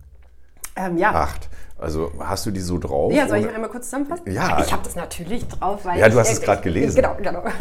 ähm, 0.76 0.96
ja. 0.96 1.12
acht. 1.12 1.50
Also 1.78 2.10
hast 2.20 2.46
du 2.46 2.50
die 2.50 2.60
so 2.60 2.78
drauf? 2.78 3.12
Ja, 3.12 3.28
soll 3.28 3.40
ich 3.40 3.48
einmal 3.50 3.68
kurz 3.68 3.84
zusammenfassen? 3.84 4.32
Ja. 4.32 4.62
Ich 4.64 4.72
habe 4.72 4.82
das 4.82 4.96
natürlich 4.96 5.46
drauf, 5.46 5.84
weil. 5.84 5.98
Ja, 5.98 6.08
du 6.08 6.18
hast 6.18 6.32
es 6.32 6.40
gerade 6.40 6.62
gelesen. 6.62 6.96
Genau, 6.96 7.16
genau. 7.20 7.42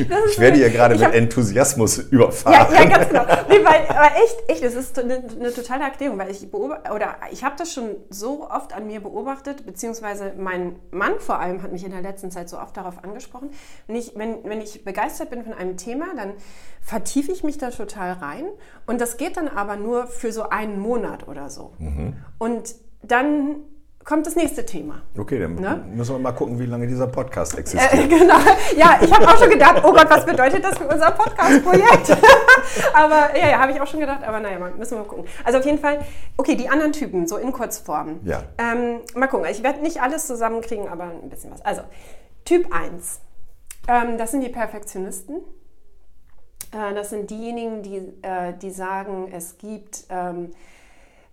ich 0.00 0.38
werde 0.38 0.56
hier 0.56 0.70
gerade 0.70 0.94
mit 0.94 1.04
hab, 1.04 1.14
Enthusiasmus 1.14 1.98
überfahren. 1.98 2.72
Ja, 2.72 2.82
ja 2.82 2.88
ganz 2.88 3.08
genau. 3.08 3.24
Nee, 3.48 3.64
weil, 3.64 3.86
aber 3.88 4.16
echt, 4.16 4.36
echt, 4.48 4.64
das 4.64 4.74
ist 4.74 4.98
eine, 4.98 5.22
eine 5.38 5.52
totale 5.52 5.84
Erklärung, 5.84 6.18
weil 6.18 6.30
ich 6.30 6.50
beobachte, 6.50 6.92
oder 6.92 7.16
ich 7.30 7.44
habe 7.44 7.56
das 7.56 7.72
schon 7.72 7.96
so 8.10 8.48
oft 8.50 8.72
an 8.74 8.86
mir 8.86 9.00
beobachtet, 9.00 9.66
beziehungsweise 9.66 10.32
mein 10.36 10.76
Mann 10.90 11.18
vor 11.18 11.38
allem 11.38 11.62
hat 11.62 11.72
mich 11.72 11.84
in 11.84 11.90
der 11.90 12.02
letzten 12.02 12.30
Zeit 12.30 12.48
so 12.48 12.58
oft 12.58 12.76
darauf 12.76 13.02
angesprochen. 13.04 13.50
Wenn 13.86 13.96
ich, 13.96 14.12
wenn, 14.14 14.44
wenn 14.44 14.60
ich 14.60 14.84
begeistert 14.84 15.30
bin 15.30 15.42
von 15.44 15.52
einem 15.52 15.76
Thema, 15.76 16.06
dann 16.16 16.34
vertiefe 16.80 17.32
ich 17.32 17.44
mich 17.44 17.58
da 17.58 17.70
total 17.70 18.12
rein. 18.12 18.44
Und 18.86 19.00
das 19.00 19.16
geht 19.16 19.36
dann 19.36 19.48
aber 19.48 19.76
nur 19.76 20.06
für 20.06 20.32
so 20.32 20.48
einen 20.48 20.78
Monat 20.80 21.28
oder 21.28 21.50
so. 21.50 21.72
Mhm. 21.78 22.16
Und 22.38 22.74
dann 23.02 23.56
kommt 24.08 24.26
das 24.26 24.36
nächste 24.36 24.64
Thema. 24.64 25.02
Okay, 25.18 25.38
dann 25.38 25.56
ne? 25.56 25.84
müssen 25.92 26.14
wir 26.14 26.18
mal 26.18 26.32
gucken, 26.32 26.58
wie 26.58 26.64
lange 26.64 26.86
dieser 26.86 27.08
Podcast 27.08 27.58
existiert. 27.58 27.92
Äh, 27.92 28.08
genau. 28.08 28.38
Ja, 28.74 28.98
ich 29.02 29.12
habe 29.12 29.28
auch 29.28 29.36
schon 29.36 29.50
gedacht, 29.50 29.82
oh 29.84 29.92
Gott, 29.92 30.08
was 30.08 30.24
bedeutet 30.24 30.64
das 30.64 30.78
für 30.78 30.88
unser 30.88 31.10
Podcast-Projekt? 31.10 32.16
aber 32.94 33.36
ja, 33.38 33.50
ja 33.50 33.58
habe 33.58 33.72
ich 33.72 33.78
auch 33.78 33.86
schon 33.86 34.00
gedacht, 34.00 34.24
aber 34.26 34.40
naja, 34.40 34.58
müssen 34.78 34.92
wir 34.92 35.00
mal 35.00 35.08
gucken. 35.08 35.26
Also 35.44 35.58
auf 35.58 35.66
jeden 35.66 35.78
Fall, 35.78 35.98
okay, 36.38 36.54
die 36.54 36.70
anderen 36.70 36.92
Typen, 36.92 37.28
so 37.28 37.36
in 37.36 37.52
Kurzform. 37.52 38.20
Ja. 38.24 38.44
Ähm, 38.56 39.00
mal 39.14 39.26
gucken, 39.26 39.46
ich 39.50 39.62
werde 39.62 39.82
nicht 39.82 40.00
alles 40.00 40.26
zusammenkriegen, 40.26 40.88
aber 40.88 41.04
ein 41.04 41.28
bisschen 41.28 41.50
was. 41.50 41.60
Also, 41.60 41.82
Typ 42.46 42.74
1, 42.74 43.20
ähm, 43.88 44.16
das 44.16 44.30
sind 44.30 44.40
die 44.40 44.48
Perfektionisten. 44.48 45.42
Äh, 46.72 46.94
das 46.94 47.10
sind 47.10 47.28
diejenigen, 47.28 47.82
die, 47.82 47.98
äh, 48.22 48.54
die 48.58 48.70
sagen, 48.70 49.28
es 49.30 49.58
gibt 49.58 50.04
ähm, 50.08 50.46
äh, 50.46 50.54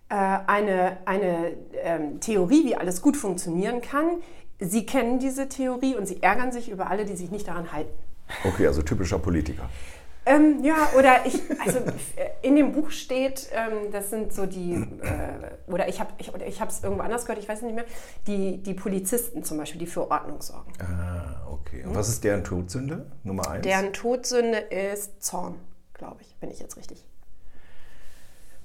eine, 0.08 0.98
eine 1.04 1.52
ähm, 1.82 2.20
Theorie, 2.20 2.64
wie 2.64 2.76
alles 2.76 3.02
gut 3.02 3.16
funktionieren 3.16 3.80
kann. 3.80 4.22
Sie 4.60 4.86
kennen 4.86 5.18
diese 5.18 5.48
Theorie 5.48 5.96
und 5.96 6.06
sie 6.06 6.22
ärgern 6.22 6.52
sich 6.52 6.70
über 6.70 6.90
alle, 6.90 7.04
die 7.04 7.16
sich 7.16 7.30
nicht 7.30 7.48
daran 7.48 7.72
halten. 7.72 7.90
Okay, 8.44 8.66
also 8.66 8.82
typischer 8.82 9.18
Politiker. 9.18 9.68
Ähm, 10.28 10.64
ja, 10.64 10.88
oder 10.98 11.24
ich, 11.24 11.40
also 11.64 11.78
in 12.42 12.56
dem 12.56 12.72
Buch 12.72 12.90
steht, 12.90 13.48
ähm, 13.52 13.92
das 13.92 14.10
sind 14.10 14.32
so 14.32 14.44
die, 14.44 14.72
äh, 14.74 15.70
oder 15.72 15.88
ich 15.88 16.00
habe 16.00 16.10
ich, 16.18 16.34
ich 16.34 16.60
es 16.60 16.82
irgendwo 16.82 17.04
anders 17.04 17.26
gehört, 17.26 17.40
ich 17.40 17.48
weiß 17.48 17.62
nicht 17.62 17.76
mehr, 17.76 17.84
die, 18.26 18.60
die 18.60 18.74
Polizisten 18.74 19.44
zum 19.44 19.56
Beispiel, 19.56 19.78
die 19.78 19.86
für 19.86 20.10
Ordnung 20.10 20.42
sorgen. 20.42 20.72
Ah, 20.80 21.46
okay. 21.48 21.84
Und 21.84 21.94
was 21.94 22.08
ist 22.08 22.24
deren 22.24 22.42
Todsünde, 22.42 23.06
Nummer 23.22 23.48
eins? 23.48 23.62
Deren 23.62 23.92
Todsünde 23.92 24.58
ist 24.58 25.22
Zorn, 25.22 25.54
glaube 25.94 26.22
ich, 26.22 26.36
wenn 26.40 26.50
ich 26.50 26.58
jetzt 26.58 26.76
richtig, 26.76 27.06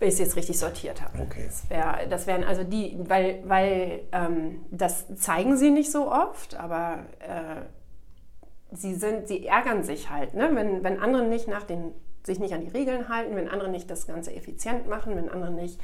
wenn 0.01 0.08
ich 0.08 0.15
es 0.15 0.20
jetzt 0.20 0.36
richtig 0.36 0.58
sortiert 0.58 1.00
habe. 1.00 1.20
Okay. 1.22 1.46
Das, 1.46 1.70
wär, 1.70 2.08
das 2.10 2.25
wären 2.25 2.43
also 2.43 2.63
die, 2.63 2.98
weil, 3.08 3.43
weil 3.46 4.01
ähm, 4.12 4.65
das 4.72 5.05
zeigen 5.15 5.58
sie 5.58 5.70
nicht 5.70 5.91
so 5.91 6.12
oft, 6.12 6.55
aber 6.55 7.05
äh, 7.20 8.75
sie 8.75 8.96
sind, 8.96 9.27
sie 9.27 9.46
ärgern 9.46 9.84
sich 9.84 10.10
halt, 10.10 10.34
ne? 10.34 10.50
wenn, 10.53 10.84
wenn 10.84 11.00
andere 11.00 11.24
nicht 11.24 11.48
nach 11.48 11.63
den, 11.63 11.91
sich 12.24 12.39
nicht 12.39 12.51
an 12.55 12.62
die 12.62 12.70
Regeln 12.70 13.10
halten, 13.10 13.36
wenn 13.36 13.48
andere 13.48 13.70
nicht 13.70 13.91
das 13.91 14.08
Ganze 14.08 14.36
effizient 14.36 14.89
machen, 14.89 15.15
wenn 15.15 15.29
andere 15.29 15.51
nicht 15.51 15.79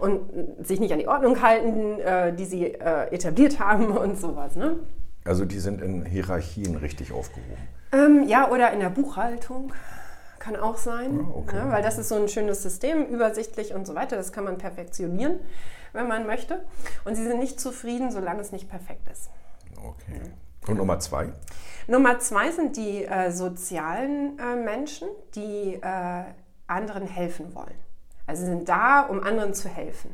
und 0.00 0.22
sich 0.66 0.80
nicht 0.80 0.92
an 0.92 0.98
die 0.98 1.06
Ordnung 1.06 1.40
halten, 1.40 2.00
äh, 2.00 2.34
die 2.34 2.44
sie 2.44 2.64
äh, 2.64 3.14
etabliert 3.14 3.60
haben 3.60 3.86
und 3.96 4.18
sowas. 4.18 4.56
Ne? 4.56 4.80
Also 5.24 5.44
die 5.44 5.60
sind 5.60 5.80
in 5.80 6.04
Hierarchien 6.04 6.74
richtig 6.74 7.12
aufgehoben. 7.12 7.68
Ähm, 7.92 8.26
ja, 8.26 8.50
oder 8.50 8.72
in 8.72 8.80
der 8.80 8.90
Buchhaltung. 8.90 9.72
Kann 10.42 10.56
auch 10.56 10.76
sein, 10.76 11.20
Ah, 11.24 11.36
okay. 11.36 11.54
ne? 11.54 11.70
weil 11.70 11.82
das 11.84 11.98
ist 11.98 12.08
so 12.08 12.16
ein 12.16 12.26
schönes 12.28 12.64
System, 12.64 13.06
übersichtlich 13.06 13.74
und 13.74 13.86
so 13.86 13.94
weiter. 13.94 14.16
Das 14.16 14.32
kann 14.32 14.42
man 14.42 14.58
perfektionieren, 14.58 15.38
wenn 15.92 16.08
man 16.08 16.26
möchte. 16.26 16.64
Und 17.04 17.14
sie 17.14 17.22
sind 17.22 17.38
nicht 17.38 17.60
zufrieden, 17.60 18.10
solange 18.10 18.40
es 18.40 18.50
nicht 18.50 18.68
perfekt 18.68 19.06
ist. 19.08 19.30
Okay. 19.76 20.20
Und 20.66 20.78
Nummer 20.78 20.98
zwei? 20.98 21.32
Nummer 21.86 22.18
zwei 22.18 22.50
sind 22.50 22.76
die 22.76 23.04
äh, 23.04 23.30
sozialen 23.30 24.36
äh, 24.40 24.56
Menschen, 24.56 25.06
die 25.36 25.74
äh, 25.80 26.24
anderen 26.66 27.06
helfen 27.06 27.54
wollen. 27.54 27.78
Also 28.26 28.42
sie 28.44 28.48
sind 28.50 28.68
da, 28.68 29.02
um 29.02 29.22
anderen 29.22 29.54
zu 29.54 29.68
helfen. 29.68 30.12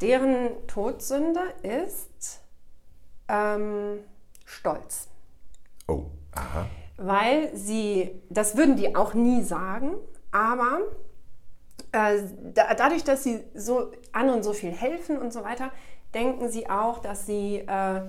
Deren 0.00 0.66
Todsünde 0.68 1.40
ist 1.62 2.40
ähm, 3.28 3.98
Stolz. 4.46 5.08
Oh, 5.86 6.04
aha. 6.34 6.64
Weil 6.96 7.54
sie, 7.56 8.22
das 8.28 8.56
würden 8.56 8.76
die 8.76 8.94
auch 8.94 9.14
nie 9.14 9.42
sagen, 9.42 9.94
aber 10.30 10.80
äh, 11.92 12.22
da, 12.54 12.74
dadurch, 12.74 13.04
dass 13.04 13.24
sie 13.24 13.40
so 13.54 13.90
anderen 14.12 14.42
so 14.42 14.52
viel 14.52 14.70
helfen 14.70 15.18
und 15.18 15.32
so 15.32 15.44
weiter, 15.44 15.70
denken 16.14 16.48
sie 16.48 16.68
auch, 16.68 16.98
dass 16.98 17.26
sie 17.26 17.58
äh, 17.58 18.02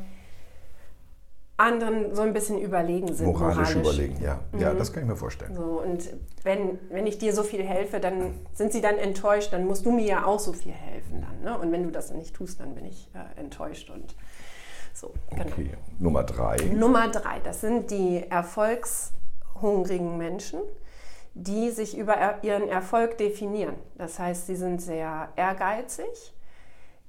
anderen 1.58 2.16
so 2.16 2.24
ein 2.24 2.34
bisschen 2.34 2.60
überlegen 2.60 3.14
sind. 3.14 3.28
Moralisch, 3.28 3.76
überlegen, 3.76 4.22
ja. 4.22 4.40
Ja, 4.58 4.74
das 4.74 4.92
kann 4.92 5.04
ich 5.04 5.10
mir 5.10 5.16
vorstellen. 5.16 5.56
So, 5.56 5.82
und 5.82 6.10
wenn, 6.44 6.80
wenn 6.90 7.06
ich 7.06 7.20
dir 7.20 7.34
so 7.34 7.44
viel 7.44 7.64
helfe, 7.64 8.00
dann 8.00 8.34
sind 8.54 8.74
sie 8.74 8.82
dann 8.82 8.98
enttäuscht, 8.98 9.54
dann 9.54 9.66
musst 9.66 9.86
du 9.86 9.92
mir 9.92 10.06
ja 10.06 10.26
auch 10.26 10.40
so 10.40 10.52
viel 10.54 10.72
helfen 10.72 11.22
dann. 11.22 11.42
Ne? 11.44 11.58
Und 11.60 11.72
wenn 11.72 11.84
du 11.84 11.92
das 11.92 12.12
nicht 12.12 12.36
tust, 12.36 12.60
dann 12.60 12.74
bin 12.74 12.86
ich 12.86 13.10
äh, 13.14 13.40
enttäuscht 13.40 13.90
und 13.92 14.16
so. 14.96 15.12
Genau. 15.32 15.44
Okay. 15.46 15.72
Nummer 16.00 16.24
drei. 16.24 16.58
Nummer 16.74 17.08
drei, 17.10 17.40
das 17.44 17.62
sind 17.62 17.92
die 17.92 18.24
erfolgshungrigen 18.30 20.18
Menschen, 20.18 20.60
die 21.34 21.72
sich 21.72 21.98
über 21.98 22.14
er- 22.14 22.44
ihren 22.44 22.68
Erfolg 22.70 23.18
definieren. 23.18 23.76
Das 23.98 24.20
heißt, 24.20 24.48
sie 24.48 24.56
sind 24.56 24.82
sehr 24.82 25.30
ehrgeizig. 25.36 26.34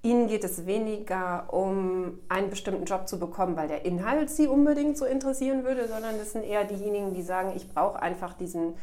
Ihnen 0.03 0.27
geht 0.29 0.45
es 0.45 0.67
weniger 0.67 1.47
um 1.53 2.19
einen 2.29 2.51
bestimmten 2.51 2.85
Job 2.85 3.09
zu 3.09 3.19
bekommen, 3.19 3.57
weil 3.57 3.69
der 3.69 3.87
Inhalt 3.87 4.29
sie 4.31 4.47
unbedingt 4.47 4.99
so 4.99 5.07
interessieren 5.07 5.65
würde, 5.65 5.89
sondern 5.89 6.19
das 6.19 6.33
sind 6.33 6.45
eher 6.45 6.65
diejenigen, 6.65 7.15
die 7.15 7.23
sagen, 7.23 7.53
ich 7.57 7.73
brauche 7.73 8.01
einfach 8.03 8.35
diesen 8.35 8.75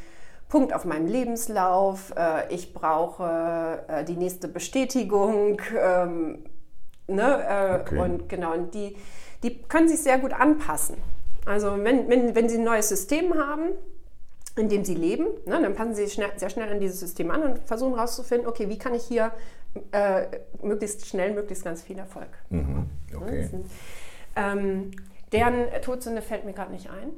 Punkt 0.50 0.74
auf 0.74 0.84
meinem 0.84 1.06
Lebenslauf, 1.08 2.12
äh, 2.18 2.52
ich 2.54 2.74
brauche 2.74 3.84
äh, 3.88 4.04
die 4.04 4.16
nächste 4.18 4.48
Bestätigung. 4.48 5.62
Ne? 7.16 7.44
äh, 7.48 7.82
Okay. 7.82 8.00
Und 8.00 8.30
genau, 8.30 8.54
und 8.54 8.74
die, 8.74 8.96
die 9.44 9.62
können 9.64 9.88
sich 9.88 10.02
sehr 10.02 10.20
gut 10.20 10.34
anpassen. 10.34 10.98
Also 11.46 11.72
wenn, 11.84 12.08
wenn, 12.10 12.36
wenn 12.36 12.50
sie 12.50 12.58
ein 12.58 12.64
neues 12.64 12.90
System 12.90 13.34
haben, 13.36 13.70
in 14.56 14.70
dem 14.70 14.84
sie 14.84 14.96
leben, 14.96 15.26
ne, 15.46 15.62
dann 15.62 15.74
passen 15.74 15.96
sie 15.96 16.08
schnell, 16.10 16.32
sehr 16.36 16.50
schnell 16.50 16.70
an 16.70 16.80
dieses 16.80 17.00
System 17.00 17.32
an 17.32 17.44
und 17.44 17.60
versuchen 17.60 17.96
herauszufinden, 17.96 18.48
okay, 18.48 18.70
wie 18.70 18.78
kann 18.78 18.94
ich 18.94 19.04
hier 19.04 19.32
äh, 19.92 20.26
möglichst 20.62 21.08
schnell, 21.08 21.34
möglichst 21.34 21.64
ganz 21.64 21.82
viel 21.82 21.98
Erfolg. 21.98 22.30
Mhm. 22.50 22.90
Ne, 23.12 23.18
Okay. 23.18 23.46
sind, 23.46 23.66
ähm, 24.36 24.92
deren 25.32 25.70
Todsünde 25.82 26.22
fällt 26.22 26.46
mir 26.46 26.54
gerade 26.54 26.72
nicht 26.72 26.90
ein. 26.90 27.12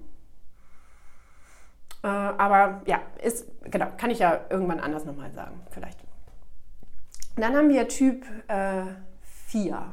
Äh, 2.04 2.08
aber 2.08 2.82
ja, 2.86 3.02
ist, 3.24 3.48
genau, 3.64 3.88
kann 3.98 4.12
ich 4.12 4.20
ja 4.20 4.42
irgendwann 4.50 4.80
anders 4.80 5.06
nochmal 5.06 5.32
sagen, 5.32 5.60
vielleicht. 5.72 6.00
Dann 7.36 7.56
haben 7.56 7.70
wir 7.70 7.88
Typ 7.88 8.26
äh, 8.48 8.84
4. 9.53 9.86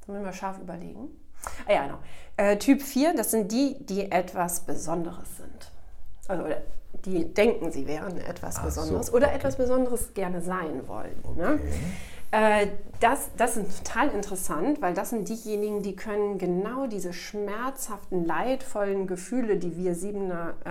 Das 0.00 0.08
müssen 0.08 0.24
wir 0.24 0.32
scharf 0.32 0.58
überlegen. 0.58 1.08
Ah 1.66 1.72
ja, 1.72 1.82
genau. 1.86 1.98
Äh, 2.36 2.56
typ 2.58 2.82
4, 2.82 3.14
das 3.14 3.30
sind 3.30 3.52
die, 3.52 3.76
die 3.84 4.10
etwas 4.10 4.60
Besonderes 4.60 5.36
sind. 5.36 5.70
Also 6.26 6.42
oder 6.44 6.56
die 7.04 7.32
denken, 7.32 7.70
sie 7.70 7.86
wären 7.86 8.18
etwas 8.18 8.56
Ach 8.56 8.62
so, 8.62 8.66
Besonderes 8.80 9.12
oder 9.12 9.26
okay. 9.28 9.36
etwas 9.36 9.56
Besonderes 9.56 10.14
gerne 10.14 10.40
sein 10.40 10.88
wollen. 10.88 11.14
Ne? 11.36 11.60
Äh, 12.30 12.66
das, 13.00 13.28
das 13.36 13.56
ist 13.56 13.84
total 13.84 14.08
interessant, 14.08 14.82
weil 14.82 14.94
das 14.94 15.10
sind 15.10 15.28
diejenigen, 15.28 15.82
die 15.82 15.94
können 15.94 16.38
genau 16.38 16.86
diese 16.88 17.12
schmerzhaften, 17.12 18.24
leidvollen 18.24 19.06
Gefühle, 19.06 19.56
die 19.56 19.76
wir 19.76 19.94
Siebener, 19.94 20.54
äh, 20.64 20.70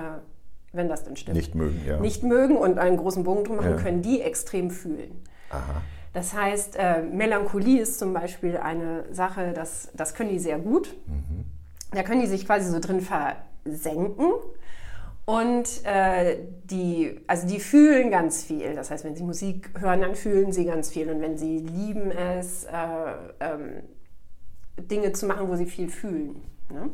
wenn 0.76 0.90
das 0.90 1.04
denn 1.06 1.16
stimmt, 1.16 1.38
Nicht 1.38 1.56
mögen, 1.56 1.82
ja. 1.88 2.00
nicht 2.00 2.24
mögen 2.24 2.58
und 2.58 2.80
einen 2.80 2.98
großen 2.98 3.24
Bogen 3.24 3.44
drum 3.46 3.56
machen, 3.58 3.78
Ja. 3.78 3.78
können 3.78 4.02
die 4.02 4.22
extrem 4.22 4.72
fühlen. 4.72 5.24
Aha. 5.52 5.82
Das 6.14 6.34
heißt, 6.34 6.76
äh, 6.78 7.02
Melancholie 7.02 7.82
ist 7.82 7.98
zum 7.98 8.14
Beispiel 8.14 8.58
eine 8.58 9.06
Sache, 9.12 9.52
das, 9.54 9.90
das 9.96 10.14
können 10.14 10.30
die 10.30 10.40
sehr 10.40 10.60
gut. 10.60 10.96
Da 11.92 12.04
können 12.04 12.22
die 12.22 12.28
sich 12.28 12.46
quasi 12.46 12.70
so 12.70 12.80
drin 12.80 13.02
versenken. 13.02 14.32
Und 15.26 15.86
äh, 15.86 16.38
die, 16.66 17.20
also 17.28 17.48
die 17.48 17.60
fühlen 17.60 18.12
ganz 18.12 18.44
viel. 18.44 18.76
Das 18.76 18.92
heißt, 18.92 19.06
wenn 19.06 19.16
sie 19.16 19.24
Musik 19.24 19.70
hören, 19.80 20.02
dann 20.02 20.16
fühlen 20.16 20.52
sie 20.52 20.66
ganz 20.66 20.90
viel. 20.90 21.10
Und 21.10 21.22
wenn 21.22 21.38
sie 21.38 21.60
lieben 21.60 22.12
es, 22.12 22.66
äh, 22.66 22.70
ähm, 23.40 23.84
Dinge 24.78 25.14
zu 25.14 25.26
machen, 25.26 25.48
wo 25.48 25.56
sie 25.56 25.66
viel 25.66 25.90
fühlen. 25.90 26.42
Ne? 26.70 26.90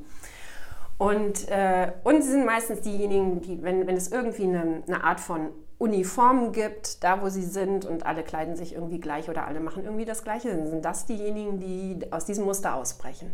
Und, 0.97 1.47
äh, 1.49 1.93
und 2.03 2.21
sie 2.21 2.31
sind 2.31 2.45
meistens 2.45 2.81
diejenigen, 2.81 3.41
die, 3.41 3.63
wenn, 3.63 3.87
wenn 3.87 3.95
es 3.95 4.11
irgendwie 4.11 4.43
eine, 4.43 4.83
eine 4.85 5.03
Art 5.03 5.19
von 5.19 5.49
Uniform 5.79 6.51
gibt, 6.51 7.03
da 7.03 7.21
wo 7.21 7.29
sie 7.29 7.43
sind 7.43 7.85
und 7.85 8.05
alle 8.05 8.21
kleiden 8.23 8.55
sich 8.55 8.75
irgendwie 8.75 8.99
gleich 8.99 9.29
oder 9.29 9.47
alle 9.47 9.59
machen 9.61 9.85
irgendwie 9.85 10.05
das 10.05 10.23
Gleiche, 10.23 10.49
dann 10.49 10.67
sind 10.67 10.83
das 10.85 11.05
diejenigen, 11.05 11.59
die 11.59 11.99
aus 12.11 12.25
diesem 12.25 12.45
Muster 12.45 12.75
ausbrechen. 12.75 13.31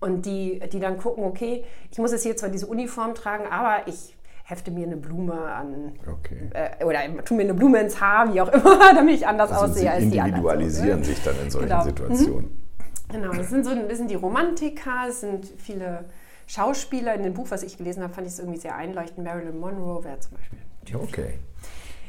Und 0.00 0.24
die, 0.26 0.60
die 0.72 0.80
dann 0.80 0.96
gucken, 0.98 1.24
okay, 1.24 1.64
ich 1.90 1.98
muss 1.98 2.12
jetzt 2.12 2.22
hier 2.22 2.36
zwar 2.36 2.48
diese 2.50 2.66
Uniform 2.66 3.14
tragen, 3.14 3.44
aber 3.50 3.86
ich 3.86 4.16
hefte 4.44 4.70
mir 4.70 4.86
eine 4.86 4.96
Blume 4.96 5.34
an 5.34 5.92
Okay. 6.10 6.50
äh, 6.54 6.84
oder 6.84 6.98
tu 7.24 7.34
mir 7.34 7.42
eine 7.42 7.54
Blume 7.54 7.80
ins 7.80 8.00
Haar, 8.00 8.32
wie 8.32 8.40
auch 8.40 8.48
immer, 8.52 8.94
damit 8.94 9.14
ich 9.16 9.26
anders 9.26 9.50
Also 9.52 9.66
aussehe 9.66 9.90
als 9.90 10.00
die 10.00 10.20
anderen. 10.20 10.28
individualisieren 10.28 10.98
ne? 11.00 11.04
sich 11.04 11.22
dann 11.22 11.34
in 11.42 11.50
solchen 11.50 11.68
Genau. 11.68 11.84
Situationen. 11.84 12.62
Genau, 13.10 13.32
das 13.32 13.50
sind 13.50 13.64
so 13.64 13.70
ein 13.70 13.86
bisschen 13.88 14.08
die 14.08 14.14
Romantiker, 14.14 15.06
es 15.08 15.20
sind 15.20 15.46
viele 15.58 16.04
Schauspieler. 16.46 17.14
In 17.14 17.22
dem 17.24 17.34
Buch, 17.34 17.46
was 17.50 17.62
ich 17.62 17.76
gelesen 17.76 18.02
habe, 18.02 18.12
fand 18.14 18.26
ich 18.26 18.32
es 18.34 18.38
irgendwie 18.40 18.58
sehr 18.58 18.74
einleuchtend. 18.74 19.24
Marilyn 19.26 19.58
Monroe 19.60 20.02
wäre 20.04 20.18
zum 20.20 20.36
Beispiel. 20.36 20.58
Okay. 20.96 21.34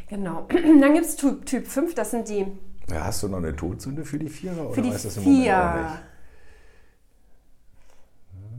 Genau. 0.09 0.41
Dann 0.49 0.93
gibt 0.93 1.05
es 1.05 1.15
typ, 1.15 1.45
typ 1.45 1.67
5, 1.67 1.95
das 1.95 2.11
sind 2.11 2.27
die 2.29 2.45
Ja, 2.89 3.05
hast 3.05 3.23
du 3.23 3.27
noch 3.29 3.37
eine 3.37 3.55
Todsünde 3.55 4.05
für 4.05 4.19
die 4.19 4.29
Vierer? 4.29 4.55
für 4.55 4.61
oder 4.67 4.81
die 4.81 4.91
weißt 4.93 5.03
du 5.05 5.07
das 5.09 5.17
im 5.17 5.23
Moment 5.23 5.41
auch 5.41 5.73
vier. 5.73 5.81
nicht? 5.81 6.03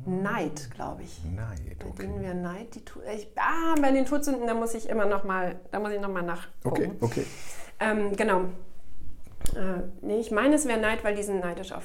Neid, 0.07 0.71
glaube 0.75 1.03
ich. 1.03 1.19
Neid, 1.25 1.79
Bei 1.79 1.87
okay. 1.87 2.03
denen 2.03 2.21
wir 2.21 2.35
Neid, 2.35 2.75
die 2.75 2.85
tu- 2.85 3.01
ich, 3.15 3.27
ah, 3.37 3.75
bei 3.81 3.91
den 3.91 4.05
Todsünden, 4.05 4.47
da 4.47 4.53
muss 4.53 4.75
ich 4.75 4.89
immer 4.89 5.07
noch 5.07 5.25
mal, 5.25 5.57
da 5.71 5.79
muss 5.81 5.93
ich 5.93 6.01
noch 6.01 6.11
mal 6.13 6.23
nachgucken. 6.23 6.61
Okay, 6.67 6.91
okay. 7.01 7.25
Ähm, 7.81 8.15
genau. 8.15 8.43
Äh, 9.55 9.83
nee, 10.03 10.19
ich 10.21 10.31
meine, 10.31 10.57
es 10.57 10.67
wäre 10.69 10.79
Neid, 10.81 11.05
weil 11.05 11.15
die 11.15 11.23
sind 11.23 11.41
neidisch 11.41 11.73
auf, 11.73 11.85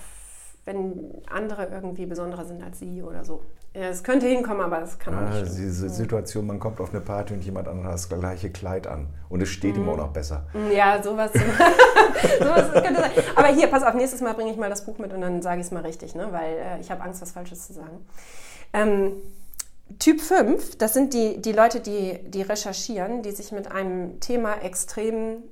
wenn 0.69 1.11
andere 1.31 1.65
irgendwie 1.65 2.05
besonderer 2.05 2.45
sind 2.45 2.61
als 2.63 2.77
sie 2.79 3.01
oder 3.01 3.25
so. 3.25 3.41
Es 3.73 4.03
könnte 4.03 4.27
hinkommen, 4.27 4.61
aber 4.61 4.81
es 4.83 4.97
kann 4.99 5.13
auch 5.15 5.17
Ah, 5.19 5.23
nicht 5.29 5.47
stimmen. 5.51 5.55
diese 5.57 5.89
Situation, 5.89 6.45
man 6.45 6.59
kommt 6.59 6.79
auf 6.79 6.91
eine 6.91 7.01
Party 7.01 7.33
und 7.33 7.43
jemand 7.43 7.67
anderes 7.67 7.87
hat 7.87 7.93
das 7.95 8.09
gleiche 8.19 8.51
Kleid 8.51 8.85
an. 8.87 9.07
Und 9.29 9.41
es 9.41 9.49
steht 9.49 9.75
Mhm. 9.75 9.83
ihm 9.83 9.89
auch 9.89 9.97
noch 9.97 10.09
besser. 10.13 10.45
Ja, 10.71 11.01
sowas. 11.01 11.31
sowas 12.39 12.71
könnte 12.73 13.01
sein. 13.01 13.11
Aber 13.35 13.47
hier, 13.47 13.67
pass 13.67 13.83
auf, 13.83 13.93
nächstes 13.95 14.21
Mal 14.21 14.33
bringe 14.33 14.51
ich 14.51 14.57
mal 14.57 14.69
das 14.69 14.85
Buch 14.85 14.97
mit 14.99 15.11
und 15.13 15.21
dann 15.21 15.41
sage 15.41 15.59
ich 15.61 15.67
es 15.67 15.71
mal 15.71 15.81
richtig, 15.83 16.13
ne? 16.15 16.27
weil 16.31 16.53
äh, 16.57 16.79
ich 16.81 16.91
habe 16.91 17.01
Angst, 17.01 17.21
was 17.21 17.31
Falsches 17.31 17.65
zu 17.67 17.73
sagen. 17.73 18.05
Ähm, 18.73 19.13
typ 19.99 20.21
5, 20.21 20.77
das 20.77 20.93
sind 20.93 21.13
die, 21.13 21.41
die 21.41 21.51
Leute, 21.51 21.79
die, 21.79 22.19
die 22.29 22.41
recherchieren, 22.43 23.23
die 23.23 23.31
sich 23.31 23.51
mit 23.51 23.71
einem 23.71 24.19
Thema 24.19 24.61
extrem 24.61 25.43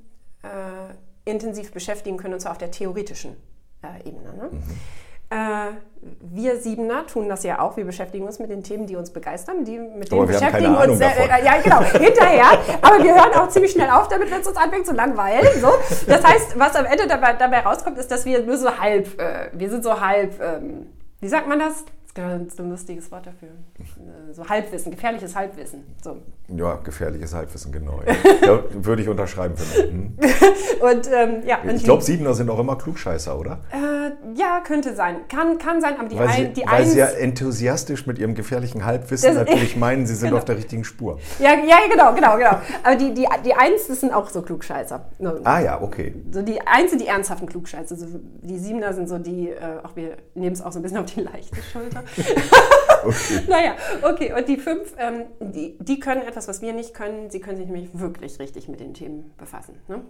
äh, 0.44 1.30
intensiv 1.30 1.72
beschäftigen 1.72 2.18
können, 2.18 2.36
und 2.36 2.40
zwar 2.40 2.52
auf 2.54 2.58
der 2.58 2.72
theoretischen 2.72 3.36
äh, 3.84 4.08
Ebene. 4.10 4.34
Ne? 4.34 4.50
Äh, 5.30 5.72
wir 6.22 6.58
Siebener 6.58 7.06
tun 7.06 7.28
das 7.28 7.44
ja 7.44 7.60
auch. 7.60 7.76
Wir 7.76 7.86
beschäftigen 7.86 8.26
uns 8.26 8.40
mit 8.40 8.50
den 8.50 8.64
Themen, 8.64 8.86
die 8.88 8.96
uns 8.96 9.12
begeistern. 9.12 9.66
Die, 9.66 9.78
mit 9.78 10.12
denen 10.12 10.28
beschäftigen 10.28 10.76
uns 10.76 11.00
davon. 11.00 11.30
äh, 11.30 11.46
ja 11.46 11.62
genau 11.62 11.82
hinterher. 12.00 12.46
Aber 12.82 13.04
wir 13.04 13.14
hören 13.14 13.34
auch 13.34 13.50
ziemlich 13.50 13.72
schnell 13.72 13.90
auf, 13.90 14.08
damit 14.08 14.32
wenn 14.32 14.42
es 14.42 14.48
uns 14.48 14.58
anfängt 14.58 14.86
zu 14.86 14.94
langweilen. 14.94 15.48
So. 15.60 15.70
Das 16.08 16.24
heißt, 16.24 16.58
was 16.58 16.76
am 16.76 16.86
Ende 16.86 17.08
dabei, 17.08 17.34
dabei 17.34 17.60
rauskommt, 17.60 17.98
ist, 17.98 18.10
dass 18.12 18.26
wir 18.26 18.44
nur 18.44 18.58
so 18.58 18.78
halb, 18.78 19.20
äh, 19.20 19.50
wir 19.54 19.70
sind 19.70 19.84
so 19.84 20.00
halb, 20.00 20.42
ähm, 20.42 20.88
wie 21.20 21.28
sagt 21.28 21.48
man 21.48 21.60
das? 21.60 21.84
Ist 22.48 22.60
ein 22.60 22.70
lustiges 22.70 23.12
Wort 23.12 23.28
dafür. 23.28 23.50
Äh, 23.80 24.34
So 24.34 24.48
Halbwissen, 24.48 24.92
gefährliches 24.92 25.36
Halbwissen. 25.36 25.84
So. 26.04 26.18
Ja, 26.50 26.76
gefährliches 26.76 27.34
Halbwissen, 27.34 27.72
genau. 27.72 28.00
Ja, 28.44 28.60
würde 28.74 29.02
ich 29.02 29.10
unterschreiben 29.10 29.56
für 29.56 29.84
mich. 29.84 29.92
Hm. 29.92 30.18
Und 30.82 31.10
ähm, 31.14 31.42
ja, 31.46 31.60
Ich 31.74 31.84
glaube, 31.84 32.02
Siebener 32.04 32.34
sind 32.34 32.50
auch 32.50 32.60
immer 32.60 32.76
Klugscheißer, 32.78 33.38
oder? 33.40 33.60
äh, 33.72 34.08
ja, 34.40 34.62
könnte 34.66 34.96
sein. 34.96 35.18
Kann, 35.30 35.58
kann 35.58 35.82
sein, 35.82 35.96
aber 36.00 36.08
die, 36.10 36.18
Weil, 36.18 36.28
ein, 36.28 36.36
sie, 36.48 36.54
die 36.54 36.62
weil 36.68 36.82
eins. 36.82 36.92
sie 36.92 37.00
ja 37.00 37.08
enthusiastisch 37.08 38.06
mit 38.08 38.20
ihrem 38.20 38.36
gefährlichen 38.36 38.86
Halbwissen 38.86 39.34
natürlich 39.36 39.76
meinen, 39.76 40.06
sie 40.06 40.16
sind 40.16 40.28
Genau. 40.30 40.38
auf 40.40 40.46
der 40.46 40.58
richtigen 40.58 40.84
Spur. 40.84 41.20
Ja, 41.40 41.52
ja, 41.54 41.78
genau, 41.90 42.14
genau, 42.14 42.36
genau. 42.38 42.62
Aber 42.84 42.96
die, 42.98 43.14
die, 43.14 43.26
die 43.46 43.54
Eins, 43.54 43.88
sind 43.88 44.14
auch 44.14 44.30
so 44.30 44.42
Klugscheißer. 44.42 45.06
Ah 45.44 45.60
ja, 45.60 45.82
okay. 45.82 46.14
So 46.32 46.42
die 46.42 46.60
Eins 46.62 46.90
sind 46.92 47.02
die 47.02 47.08
ernsthaften 47.08 47.48
Klugscheißer. 47.48 47.96
So 47.96 48.06
die 48.42 48.58
Siebener 48.60 48.94
sind 48.94 49.08
so 49.10 49.18
die, 49.18 49.50
äh, 49.50 49.58
auch 49.84 49.96
wir 49.96 50.18
nehmen 50.36 50.54
es 50.54 50.62
auch 50.62 50.72
so 50.72 50.80
ein 50.80 50.82
bisschen 50.84 50.98
auf 51.00 51.06
die 51.06 51.22
leichte 51.22 51.56
Schulter. 51.72 52.04
okay. 53.04 53.42
naja, 53.48 53.76
okay. 54.02 54.34
Und 54.34 54.48
die 54.48 54.58
fünf, 54.58 54.94
ähm, 54.98 55.26
die, 55.40 55.78
die 55.80 56.00
können 56.00 56.22
etwas, 56.22 56.48
was 56.48 56.62
wir 56.62 56.74
nicht 56.74 56.94
können. 56.94 57.30
Sie 57.30 57.40
können 57.40 57.58
sich 57.58 57.68
nämlich 57.68 57.90
wirklich 57.94 58.40
richtig 58.40 58.68
mit 58.68 58.80
den 58.80 58.94
Themen 58.94 59.32
befassen. 59.38 59.80
Ne? 59.88 60.02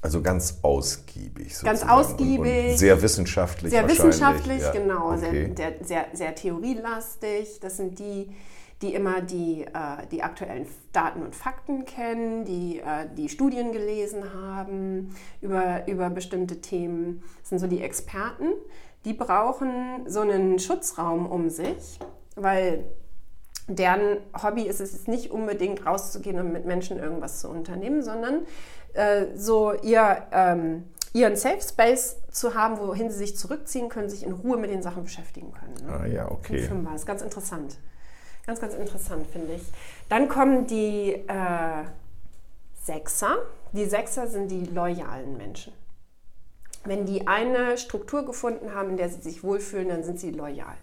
Also 0.00 0.22
ganz 0.22 0.60
ausgiebig. 0.62 1.48
Ganz 1.62 1.80
sozusagen. 1.80 1.90
ausgiebig. 1.90 2.70
Und, 2.70 2.78
sehr 2.78 3.02
wissenschaftlich. 3.02 3.70
Sehr 3.70 3.88
wissenschaftlich, 3.88 4.62
Ja, 4.62 4.70
genau. 4.70 5.12
Okay. 5.12 5.52
Sehr, 5.56 5.56
sehr, 5.56 5.84
sehr, 5.84 6.06
sehr 6.12 6.34
theorielastig. 6.36 7.58
Das 7.60 7.76
sind 7.76 7.98
die, 7.98 8.32
die 8.80 8.94
immer 8.94 9.20
die, 9.20 9.62
äh, 9.62 10.06
die 10.12 10.22
aktuellen 10.22 10.68
Daten 10.92 11.22
und 11.22 11.34
Fakten 11.34 11.84
kennen, 11.84 12.44
die 12.44 12.78
äh, 12.78 13.08
die 13.16 13.28
Studien 13.28 13.72
gelesen 13.72 14.22
haben 14.34 15.16
über, 15.40 15.88
über 15.88 16.10
bestimmte 16.10 16.60
Themen. 16.60 17.24
Das 17.40 17.48
sind 17.48 17.58
so 17.58 17.66
die 17.66 17.82
Experten. 17.82 18.52
Die 19.04 19.12
brauchen 19.12 20.04
so 20.06 20.20
einen 20.20 20.58
Schutzraum 20.58 21.26
um 21.26 21.50
sich, 21.50 21.98
weil 22.36 22.84
deren 23.68 24.18
Hobby 24.42 24.62
ist 24.62 24.80
es 24.80 24.92
jetzt 24.92 25.08
nicht 25.08 25.30
unbedingt 25.30 25.84
rauszugehen 25.86 26.38
und 26.40 26.52
mit 26.52 26.64
Menschen 26.64 26.98
irgendwas 26.98 27.40
zu 27.40 27.48
unternehmen, 27.48 28.02
sondern 28.02 28.46
äh, 28.94 29.26
so 29.34 29.74
ihr, 29.74 30.26
ähm, 30.32 30.84
ihren 31.12 31.36
Safe 31.36 31.60
Space 31.60 32.16
zu 32.30 32.54
haben, 32.54 32.78
wohin 32.78 33.10
sie 33.10 33.18
sich 33.18 33.36
zurückziehen 33.36 33.88
können, 33.88 34.08
sich 34.08 34.24
in 34.24 34.32
Ruhe 34.32 34.56
mit 34.56 34.70
den 34.70 34.82
Sachen 34.82 35.04
beschäftigen 35.04 35.52
können. 35.52 35.74
Ne? 35.86 36.00
Ah 36.00 36.06
ja, 36.06 36.30
okay. 36.30 36.62
Fünfer 36.62 36.94
ist 36.94 37.06
ganz 37.06 37.22
interessant. 37.22 37.78
Ganz, 38.46 38.60
ganz 38.60 38.74
interessant, 38.74 39.26
finde 39.26 39.54
ich. 39.54 39.62
Dann 40.08 40.28
kommen 40.28 40.66
die 40.66 41.12
äh, 41.12 41.84
Sechser. 42.82 43.36
Die 43.72 43.84
Sechser 43.84 44.26
sind 44.26 44.50
die 44.50 44.64
loyalen 44.64 45.36
Menschen. 45.36 45.74
Wenn 46.84 47.06
die 47.06 47.26
eine 47.26 47.76
Struktur 47.78 48.24
gefunden 48.24 48.74
haben, 48.74 48.90
in 48.90 48.96
der 48.96 49.08
sie 49.08 49.20
sich 49.20 49.42
wohlfühlen, 49.42 49.88
dann 49.88 50.04
sind 50.04 50.20
sie 50.20 50.30
loyal. 50.30 50.76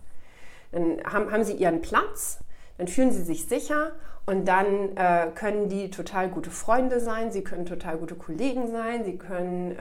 Dann 0.71 1.01
haben, 1.05 1.31
haben 1.31 1.43
sie 1.43 1.53
ihren 1.53 1.81
Platz, 1.81 2.39
dann 2.77 2.87
fühlen 2.87 3.11
sie 3.11 3.23
sich 3.23 3.45
sicher 3.45 3.93
und 4.25 4.47
dann 4.47 4.95
äh, 4.97 5.27
können 5.35 5.69
die 5.69 5.89
total 5.89 6.29
gute 6.29 6.51
Freunde 6.51 6.99
sein, 6.99 7.31
sie 7.31 7.43
können 7.43 7.65
total 7.65 7.97
gute 7.97 8.15
Kollegen 8.15 8.69
sein, 8.69 9.05
sie 9.05 9.17
können 9.17 9.77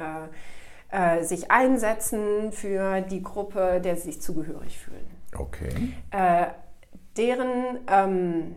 äh, 0.91 1.19
äh, 1.19 1.23
sich 1.25 1.51
einsetzen 1.51 2.53
für 2.53 3.01
die 3.01 3.23
Gruppe, 3.23 3.81
der 3.83 3.97
sie 3.97 4.13
sich 4.13 4.21
zugehörig 4.21 4.79
fühlen. 4.79 5.07
Okay. 5.37 5.95
Äh, 6.11 6.47
deren 7.17 7.79
ähm, 7.89 8.57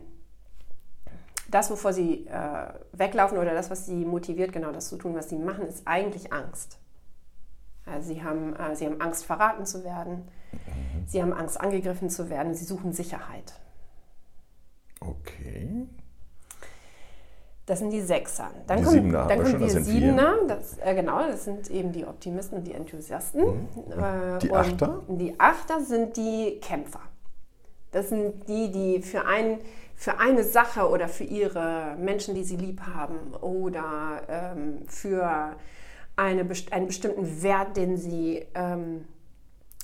das, 1.50 1.70
wovor 1.70 1.92
sie 1.92 2.26
äh, 2.26 2.68
weglaufen 2.92 3.38
oder 3.38 3.54
das, 3.54 3.70
was 3.70 3.86
sie 3.86 4.04
motiviert, 4.04 4.52
genau 4.52 4.70
das 4.70 4.88
zu 4.88 4.96
tun, 4.96 5.14
was 5.14 5.28
sie 5.30 5.38
machen, 5.38 5.66
ist 5.66 5.86
eigentlich 5.86 6.32
Angst. 6.32 6.78
Also 7.92 8.08
sie, 8.12 8.22
haben, 8.22 8.54
äh, 8.56 8.74
sie 8.76 8.86
haben 8.86 9.00
Angst, 9.00 9.24
verraten 9.24 9.66
zu 9.66 9.84
werden. 9.84 10.28
Sie 11.06 11.22
haben 11.22 11.32
Angst, 11.32 11.60
angegriffen 11.60 12.10
zu 12.10 12.28
werden. 12.30 12.54
Sie 12.54 12.64
suchen 12.64 12.92
Sicherheit. 12.92 13.54
Okay. 15.00 15.86
Das 17.66 17.80
sind 17.80 17.90
die 17.90 18.00
Sechser. 18.00 18.50
Dann 18.66 18.78
Die 18.78 18.84
Siebener 18.86 19.18
haben 19.20 19.28
dann 19.28 19.38
kommen 19.38 19.50
schon, 19.50 19.68
die 19.68 19.74
das. 19.74 19.84
Siebener. 19.84 20.34
Das, 20.48 20.78
äh, 20.78 20.94
genau, 20.94 21.18
das 21.26 21.44
sind 21.44 21.70
eben 21.70 21.92
die 21.92 22.06
Optimisten 22.06 22.58
und 22.58 22.64
die 22.66 22.72
Enthusiasten. 22.72 23.42
Äh, 23.42 23.44
Mhm. 23.44 24.38
Die 24.40 24.48
und 24.48 24.56
Achter? 24.56 25.02
Die 25.08 25.38
Achter 25.38 25.80
sind 25.82 26.16
die 26.16 26.58
Kämpfer. 26.62 27.00
Das 27.90 28.08
sind 28.08 28.48
die, 28.48 28.70
die 28.70 29.02
für, 29.02 29.26
ein, 29.26 29.58
für 29.94 30.18
eine 30.18 30.44
Sache 30.44 30.88
oder 30.88 31.08
für 31.08 31.24
ihre 31.24 31.94
Menschen, 31.98 32.34
die 32.34 32.44
sie 32.44 32.56
lieb 32.56 32.80
haben 32.82 33.34
oder 33.40 34.22
ähm, 34.28 34.82
für 34.86 35.56
eine, 36.18 36.46
einen 36.70 36.86
bestimmten 36.86 37.42
Wert, 37.42 37.76
den 37.76 37.96
sie, 37.96 38.46
ähm, 38.54 39.04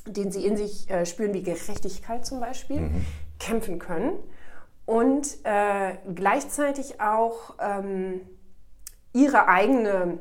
den 0.06 0.30
sie 0.32 0.46
in 0.46 0.56
sich 0.56 0.90
äh, 0.90 1.06
spüren, 1.06 1.32
wie 1.32 1.42
Gerechtigkeit 1.42 2.26
zum 2.26 2.40
Beispiel, 2.40 2.90
kämpfen 3.38 3.78
können 3.78 4.12
und 4.86 5.26
äh, 5.44 5.94
gleichzeitig 6.14 7.00
auch 7.00 7.54
ähm, 7.60 8.20
ihre 9.12 9.48
eigene 9.48 10.18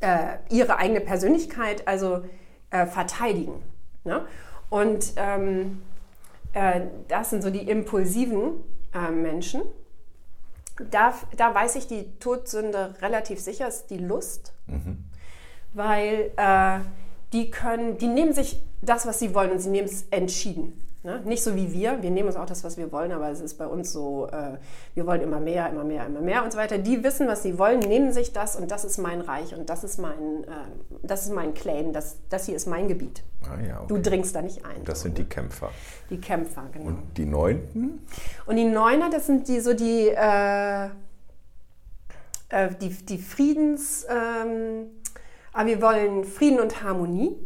äh, 0.00 0.36
ihre 0.50 0.76
eigene 0.76 1.00
Persönlichkeit 1.00 1.86
also 1.88 2.22
äh, 2.70 2.86
verteidigen. 2.86 3.62
Ne? 4.04 4.26
Und 4.68 5.12
ähm, 5.16 5.82
äh, 6.52 6.82
das 7.08 7.30
sind 7.30 7.42
so 7.42 7.50
die 7.50 7.68
impulsiven 7.68 8.64
äh, 8.94 9.10
Menschen. 9.10 9.62
Da, 10.90 11.14
da 11.36 11.54
weiß 11.54 11.76
ich 11.76 11.86
die 11.86 12.18
Todsünde 12.18 12.94
relativ 13.00 13.40
sicher, 13.40 13.66
ist 13.66 13.86
die 13.88 13.98
Lust, 13.98 14.52
weil 15.72 16.32
äh, 16.36 16.80
die 17.32 17.50
können, 17.50 17.98
die 17.98 18.08
nehmen 18.08 18.32
sich 18.32 18.62
das, 18.82 19.06
was 19.06 19.18
sie 19.18 19.34
wollen 19.34 19.52
und 19.52 19.58
sie 19.58 19.70
nehmen 19.70 19.88
es 19.88 20.04
entschieden. 20.10 20.85
Ne? 21.06 21.20
Nicht 21.24 21.44
so 21.44 21.54
wie 21.54 21.72
wir, 21.72 22.02
wir 22.02 22.10
nehmen 22.10 22.26
uns 22.26 22.36
auch 22.36 22.46
das, 22.46 22.64
was 22.64 22.76
wir 22.76 22.90
wollen, 22.90 23.12
aber 23.12 23.30
es 23.30 23.40
ist 23.40 23.54
bei 23.54 23.68
uns 23.68 23.92
so, 23.92 24.26
äh, 24.26 24.58
wir 24.96 25.06
wollen 25.06 25.20
immer 25.20 25.38
mehr, 25.38 25.70
immer 25.70 25.84
mehr, 25.84 26.04
immer 26.04 26.20
mehr 26.20 26.42
und 26.42 26.52
so 26.52 26.58
weiter. 26.58 26.78
Die 26.78 27.04
wissen, 27.04 27.28
was 27.28 27.44
sie 27.44 27.60
wollen, 27.60 27.78
nehmen 27.78 28.12
sich 28.12 28.32
das 28.32 28.56
und 28.56 28.72
das 28.72 28.84
ist 28.84 28.98
mein 28.98 29.20
Reich 29.20 29.54
und 29.54 29.70
das 29.70 29.84
ist 29.84 29.98
mein, 30.00 30.42
äh, 30.42 30.48
das 31.04 31.24
ist 31.24 31.32
mein 31.32 31.54
Claim, 31.54 31.92
das, 31.92 32.16
das 32.28 32.46
hier 32.46 32.56
ist 32.56 32.66
mein 32.66 32.88
Gebiet. 32.88 33.22
Ah 33.44 33.56
ja, 33.64 33.84
Du 33.86 33.94
okay. 33.94 34.02
dringst 34.02 34.34
da 34.34 34.42
nicht 34.42 34.64
ein. 34.64 34.82
Das 34.84 34.98
so, 34.98 35.02
sind 35.04 35.16
die 35.16 35.26
Kämpfer. 35.26 35.70
die 36.10 36.20
Kämpfer, 36.20 36.64
genau. 36.72 36.88
Und 36.88 37.16
die 37.16 37.24
Neunten? 37.24 38.04
Und 38.46 38.56
die 38.56 38.64
Neuner, 38.64 39.08
das 39.08 39.26
sind 39.26 39.46
die 39.46 39.60
so 39.60 39.74
die, 39.74 40.08
äh, 40.08 40.86
äh, 42.48 42.74
die, 42.80 42.88
die 42.88 43.18
Friedens, 43.18 44.04
ähm, 44.10 44.86
aber 45.52 45.68
wir 45.68 45.80
wollen 45.80 46.24
Frieden 46.24 46.58
und 46.58 46.82
Harmonie. 46.82 47.36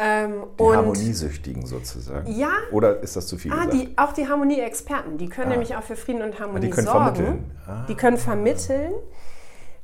Ähm, 0.00 0.44
Die 0.58 0.62
Harmoniesüchtigen 0.62 1.66
sozusagen. 1.66 2.30
Ja. 2.32 2.50
Oder 2.70 3.00
ist 3.00 3.16
das 3.16 3.26
zu 3.26 3.36
viel 3.36 3.52
Ah, 3.52 3.64
gesagt? 3.66 3.72
die, 3.74 3.98
auch 3.98 4.12
die 4.12 4.28
Harmonie-Experten, 4.28 5.18
die 5.18 5.28
können 5.28 5.48
Ah. 5.48 5.50
nämlich 5.50 5.74
auch 5.74 5.82
für 5.82 5.96
Frieden 5.96 6.22
und 6.22 6.38
Harmonie 6.38 6.66
die 6.66 6.70
können 6.70 6.86
sorgen. 6.86 7.14
vermitteln. 7.16 7.50
Ah. 7.66 7.84
Die 7.88 7.94
können 7.96 8.16
vermitteln, 8.16 8.92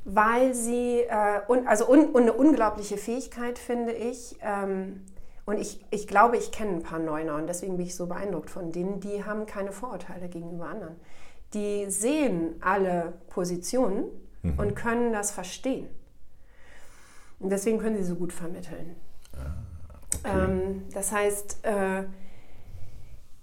weil 0.05 0.53
sie, 0.53 1.01
äh, 1.01 1.41
un, 1.49 1.67
also 1.67 1.89
un, 1.89 2.05
und 2.11 2.21
eine 2.21 2.33
unglaubliche 2.33 2.95
Fähigkeit, 2.97 3.59
finde 3.59 3.91
ich. 3.91 4.37
Ähm, 4.41 5.01
und 5.45 5.59
ich, 5.59 5.85
ich 5.91 6.07
glaube, 6.07 6.37
ich 6.37 6.51
kenne 6.51 6.71
ein 6.77 6.81
paar 6.83 6.99
Neuner 6.99 7.35
und 7.35 7.47
deswegen 7.47 7.75
bin 7.77 7.85
ich 7.85 7.95
so 7.95 8.05
beeindruckt 8.07 8.49
von 8.49 8.71
denen, 8.71 8.99
die 9.01 9.23
haben 9.25 9.45
keine 9.45 9.71
Vorurteile 9.71 10.27
gegenüber 10.29 10.67
anderen. 10.69 10.95
Die 11.53 11.85
sehen 11.89 12.55
alle 12.61 13.13
Positionen 13.29 14.05
Mhm. 14.43 14.59
und 14.59 14.75
können 14.75 15.11
das 15.11 15.31
verstehen. 15.31 15.87
Und 17.39 17.49
deswegen 17.51 17.79
können 17.79 17.97
sie 17.97 18.03
so 18.03 18.15
gut 18.15 18.31
vermitteln. 18.31 18.95
Ähm, 20.25 20.83
das 20.93 21.11
heißt, 21.11 21.65
äh, 21.65 22.03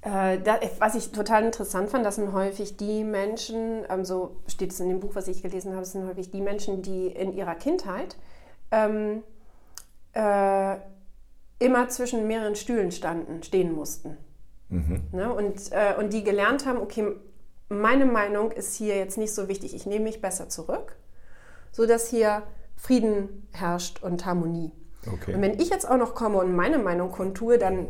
äh, 0.02 0.40
da, 0.40 0.58
was 0.78 0.96
ich 0.96 1.12
total 1.12 1.44
interessant 1.44 1.90
fand, 1.90 2.04
das 2.04 2.16
sind 2.16 2.32
häufig 2.32 2.76
die 2.76 3.04
Menschen, 3.04 3.84
ähm, 3.88 4.04
so 4.04 4.36
steht 4.48 4.72
es 4.72 4.80
in 4.80 4.88
dem 4.88 5.00
Buch, 5.00 5.14
was 5.14 5.28
ich 5.28 5.42
gelesen 5.42 5.72
habe, 5.72 5.82
es 5.82 5.92
sind 5.92 6.06
häufig 6.06 6.30
die 6.30 6.40
Menschen, 6.40 6.82
die 6.82 7.06
in 7.06 7.32
ihrer 7.32 7.54
Kindheit 7.54 8.16
ähm, 8.72 9.22
äh, 10.14 10.76
immer 11.60 11.88
zwischen 11.88 12.26
mehreren 12.26 12.56
Stühlen 12.56 12.90
standen, 12.90 13.42
stehen 13.44 13.72
mussten. 13.72 14.16
Ne? 15.12 15.32
Und, 15.32 15.70
äh, 15.70 15.94
und 15.96 16.12
die 16.12 16.24
gelernt 16.24 16.66
haben, 16.66 16.78
okay, 16.78 17.12
meine 17.68 18.06
Meinung 18.06 18.50
ist 18.50 18.74
hier 18.74 18.96
jetzt 18.96 19.18
nicht 19.18 19.34
so 19.34 19.46
wichtig, 19.48 19.74
ich 19.74 19.86
nehme 19.86 20.04
mich 20.04 20.20
besser 20.20 20.48
zurück, 20.48 20.96
sodass 21.70 22.08
hier 22.08 22.42
Frieden 22.76 23.46
herrscht 23.52 24.02
und 24.02 24.26
Harmonie. 24.26 24.72
Okay. 25.06 25.34
Und 25.34 25.42
wenn 25.42 25.58
ich 25.58 25.70
jetzt 25.70 25.88
auch 25.88 25.96
noch 25.96 26.14
komme 26.14 26.38
und 26.38 26.54
meine 26.54 26.78
Meinung 26.78 27.10
kundtue, 27.10 27.58
dann 27.58 27.88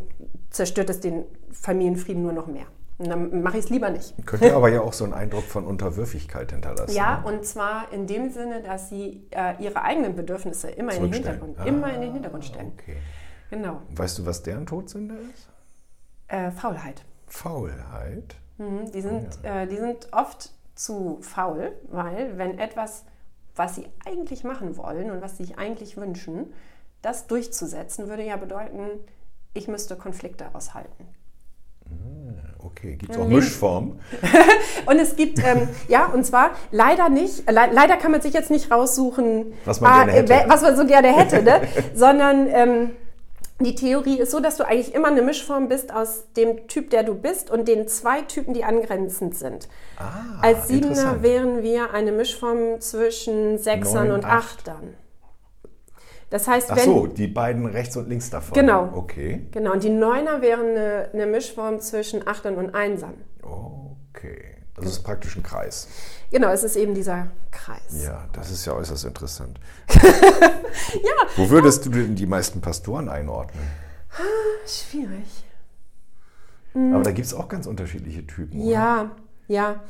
zerstört 0.51 0.90
es 0.90 1.01
den 1.01 1.25
Familienfrieden 1.51 2.22
nur 2.22 2.33
noch 2.33 2.46
mehr. 2.46 2.66
Und 2.98 3.09
dann 3.09 3.42
mache 3.42 3.59
ich 3.59 3.64
es 3.64 3.70
lieber 3.70 3.90
nicht. 3.90 4.14
Könnte 4.27 4.55
aber 4.55 4.68
ja 4.68 4.81
auch 4.81 4.92
so 4.92 5.05
einen 5.05 5.12
Eindruck 5.12 5.44
von 5.44 5.66
Unterwürfigkeit 5.66 6.53
hinterlassen. 6.53 6.94
Ja, 6.94 7.20
ne? 7.20 7.27
und 7.27 7.44
zwar 7.44 7.92
in 7.92 8.07
dem 8.07 8.31
Sinne, 8.31 8.62
dass 8.62 8.88
sie 8.88 9.27
äh, 9.31 9.62
ihre 9.62 9.83
eigenen 9.83 10.14
Bedürfnisse 10.14 10.70
immer 10.70 10.94
in 10.94 11.03
den. 11.03 11.12
Hintergrund, 11.12 11.59
Ah, 11.59 11.64
immer 11.64 11.92
in 11.92 12.01
den 12.01 12.12
Hintergrund 12.12 12.44
stellen. 12.44 12.72
Okay. 12.79 12.96
Genau. 13.51 13.83
Weißt 13.90 14.18
du, 14.18 14.27
was 14.27 14.42
deren 14.42 14.66
Todsünde 14.66 15.14
ist? 15.14 15.48
Äh, 16.29 16.51
Faulheit. 16.53 17.05
Faulheit. 17.27 18.37
Mhm, 18.59 18.90
die, 18.92 19.01
sind, 19.01 19.27
äh, 19.42 19.66
die 19.66 19.77
sind 19.77 20.09
oft 20.12 20.53
zu 20.75 21.18
faul, 21.20 21.72
weil 21.90 22.38
wenn 22.38 22.59
etwas, 22.59 23.05
was 23.55 23.75
sie 23.75 23.87
eigentlich 24.07 24.44
machen 24.44 24.77
wollen 24.77 25.11
und 25.11 25.20
was 25.20 25.37
sie 25.37 25.44
sich 25.44 25.59
eigentlich 25.59 25.96
wünschen, 25.96 26.53
das 27.03 27.27
durchzusetzen, 27.27 28.09
würde 28.09 28.25
ja 28.25 28.37
bedeuten, 28.37 28.88
ich 29.55 29.69
müsste 29.69 29.97
Konflikte 29.97 30.47
aushalten. 30.55 31.07
Okay, 32.59 32.97
gibt 32.97 33.12
es 33.12 33.19
auch 33.19 33.27
Mischformen? 33.27 34.01
Und 34.87 34.99
es 34.99 35.17
gibt, 35.17 35.38
ähm, 35.45 35.69
ja, 35.88 36.07
und 36.07 36.25
zwar 36.25 36.53
leider 36.71 37.09
nicht, 37.09 37.51
le 37.51 37.69
leider 37.73 37.97
kann 37.97 38.12
man 38.12 38.21
sich 38.21 38.33
jetzt 38.33 38.51
nicht 38.51 38.71
raussuchen, 38.71 39.53
Was 39.65 39.81
man 39.81 39.93
gerne 39.93 40.12
hätte. 40.12 40.45
was 40.49 40.62
man 40.62 40.77
so 40.77 40.87
gerne 40.87 41.09
hätte, 41.09 41.43
ne? 41.43 41.61
sondern 41.95 42.47
ähm, 42.49 42.91
die 43.61 43.75
Theorie 43.75 44.19
ist 44.19 44.31
so, 44.31 44.41
dass 44.41 44.57
du 44.57 44.67
eigentlich 44.67 44.95
immer 44.95 45.09
eine 45.09 45.23
Mischform 45.23 45.69
bist 45.69 45.93
aus 45.93 46.25
dem 46.37 46.67
Typ, 46.69 46.91
der 46.91 47.03
du 47.03 47.15
bist 47.15 47.51
und 47.51 47.69
den 47.69 47.88
zwei 47.88 48.23
Typen, 48.23 48.55
die 48.55 48.65
angrenzend 48.65 49.37
sind. 49.37 49.69
Ah, 49.99 50.41
Als 50.41 50.69
Siebener 50.69 51.23
wären 51.23 51.62
wir 51.62 51.93
eine 51.93 52.12
Mischform 52.12 52.81
zwischen 52.81 53.59
Sechsern 53.59 54.09
Neun, 54.09 54.21
und 54.21 54.25
acht. 54.25 54.61
Achtern. 54.61 54.95
Das 56.33 56.49
heißt, 56.49 56.71
Ach 56.71 56.77
wenn... 56.77 56.85
so, 56.87 57.07
die 57.07 57.27
beiden 57.27 57.66
rechts 57.66 57.95
und 57.95 58.09
links 58.09 58.31
davon. 58.31 58.55
Genau. 58.55 58.88
Okay. 58.95 59.47
Genau, 59.51 59.73
und 59.73 59.83
die 59.83 59.90
Neuner 59.90 60.40
wären 60.40 60.71
eine, 60.71 61.11
eine 61.12 61.27
Mischform 61.27 61.79
zwischen 61.79 62.27
Achtern 62.27 62.57
und 62.57 62.75
Einsern. 62.75 63.12
Okay. 63.42 64.57
Das 64.75 64.87
ist 64.87 65.03
praktisch 65.03 65.37
ein 65.37 65.42
Kreis. 65.42 65.88
Genau, 66.31 66.49
es 66.49 66.64
ist 66.64 66.77
eben 66.77 66.95
dieser 66.95 67.27
Kreis. 67.51 68.03
Ja, 68.03 68.27
das 68.33 68.51
ist 68.51 68.64
ja 68.64 68.73
äußerst 68.73 69.05
interessant. 69.05 69.61
ja. 69.90 71.12
Wo 71.37 71.51
würdest 71.51 71.85
du 71.85 71.90
denn 71.90 72.14
die 72.14 72.25
meisten 72.25 72.62
Pastoren 72.62 73.11
einordnen? 73.11 73.62
Schwierig. 74.66 75.45
Aber 76.73 77.03
da 77.03 77.11
gibt 77.11 77.27
es 77.27 77.35
auch 77.35 77.49
ganz 77.49 77.66
unterschiedliche 77.66 78.27
Typen. 78.27 78.62
oder? 78.62 78.71
Ja, 78.71 79.11
ja. 79.49 79.81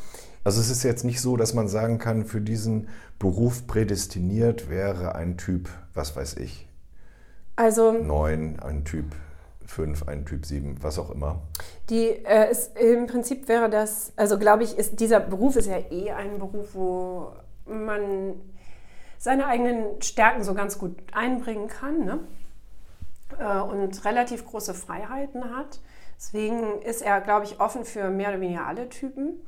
Also 0.45 0.61
es 0.61 0.71
ist 0.71 0.83
jetzt 0.83 1.05
nicht 1.05 1.21
so, 1.21 1.37
dass 1.37 1.55
man 1.55 1.69
sagen 1.69 1.99
kann, 1.99 2.25
für 2.25 2.41
diesen 2.41 2.89
Beruf 3.19 3.67
prädestiniert 3.67 4.69
wäre 4.69 5.15
ein 5.15 5.37
Typ, 5.37 5.69
was 5.95 6.17
weiß 6.17 6.37
ich, 6.37 6.67
Also 7.57 7.93
9, 7.93 8.59
ein 8.61 8.85
Typ 8.85 9.07
5, 9.67 10.09
ein 10.09 10.27
Typ 10.27 10.45
7, 10.45 10.83
was 10.83 10.99
auch 10.99 11.11
immer. 11.11 11.43
die 11.89 12.09
äh, 12.09 12.51
ist, 12.51 12.77
im 12.77 13.07
Prinzip 13.07 13.49
wäre 13.49 13.71
das, 13.71 14.13
also 14.17 14.39
glaube 14.39 14.65
ich, 14.65 14.77
ist 14.77 14.99
dieser 15.01 15.21
Beruf 15.21 15.57
ist 15.57 15.67
ja 15.67 15.79
eh 15.91 16.11
ein 16.11 16.39
Beruf, 16.39 16.75
wo 16.75 17.33
man 17.67 18.35
seine 19.19 19.47
eigenen 19.47 20.03
Stärken 20.03 20.43
so 20.43 20.55
ganz 20.55 20.79
gut 20.79 20.97
einbringen 21.13 21.69
kann 21.69 22.05
ne? 22.05 22.19
äh, 23.39 23.61
und 23.61 24.05
relativ 24.05 24.45
große 24.45 24.75
Freiheiten 24.75 25.57
hat. 25.57 25.81
Deswegen 26.17 26.83
ist 26.83 27.03
er, 27.03 27.21
glaube 27.21 27.47
ich, 27.47 27.61
offen 27.61 27.85
für 27.85 28.11
mehr 28.11 28.31
oder 28.31 28.41
weniger 28.41 28.67
alle 28.67 28.89
Typen. 28.89 29.41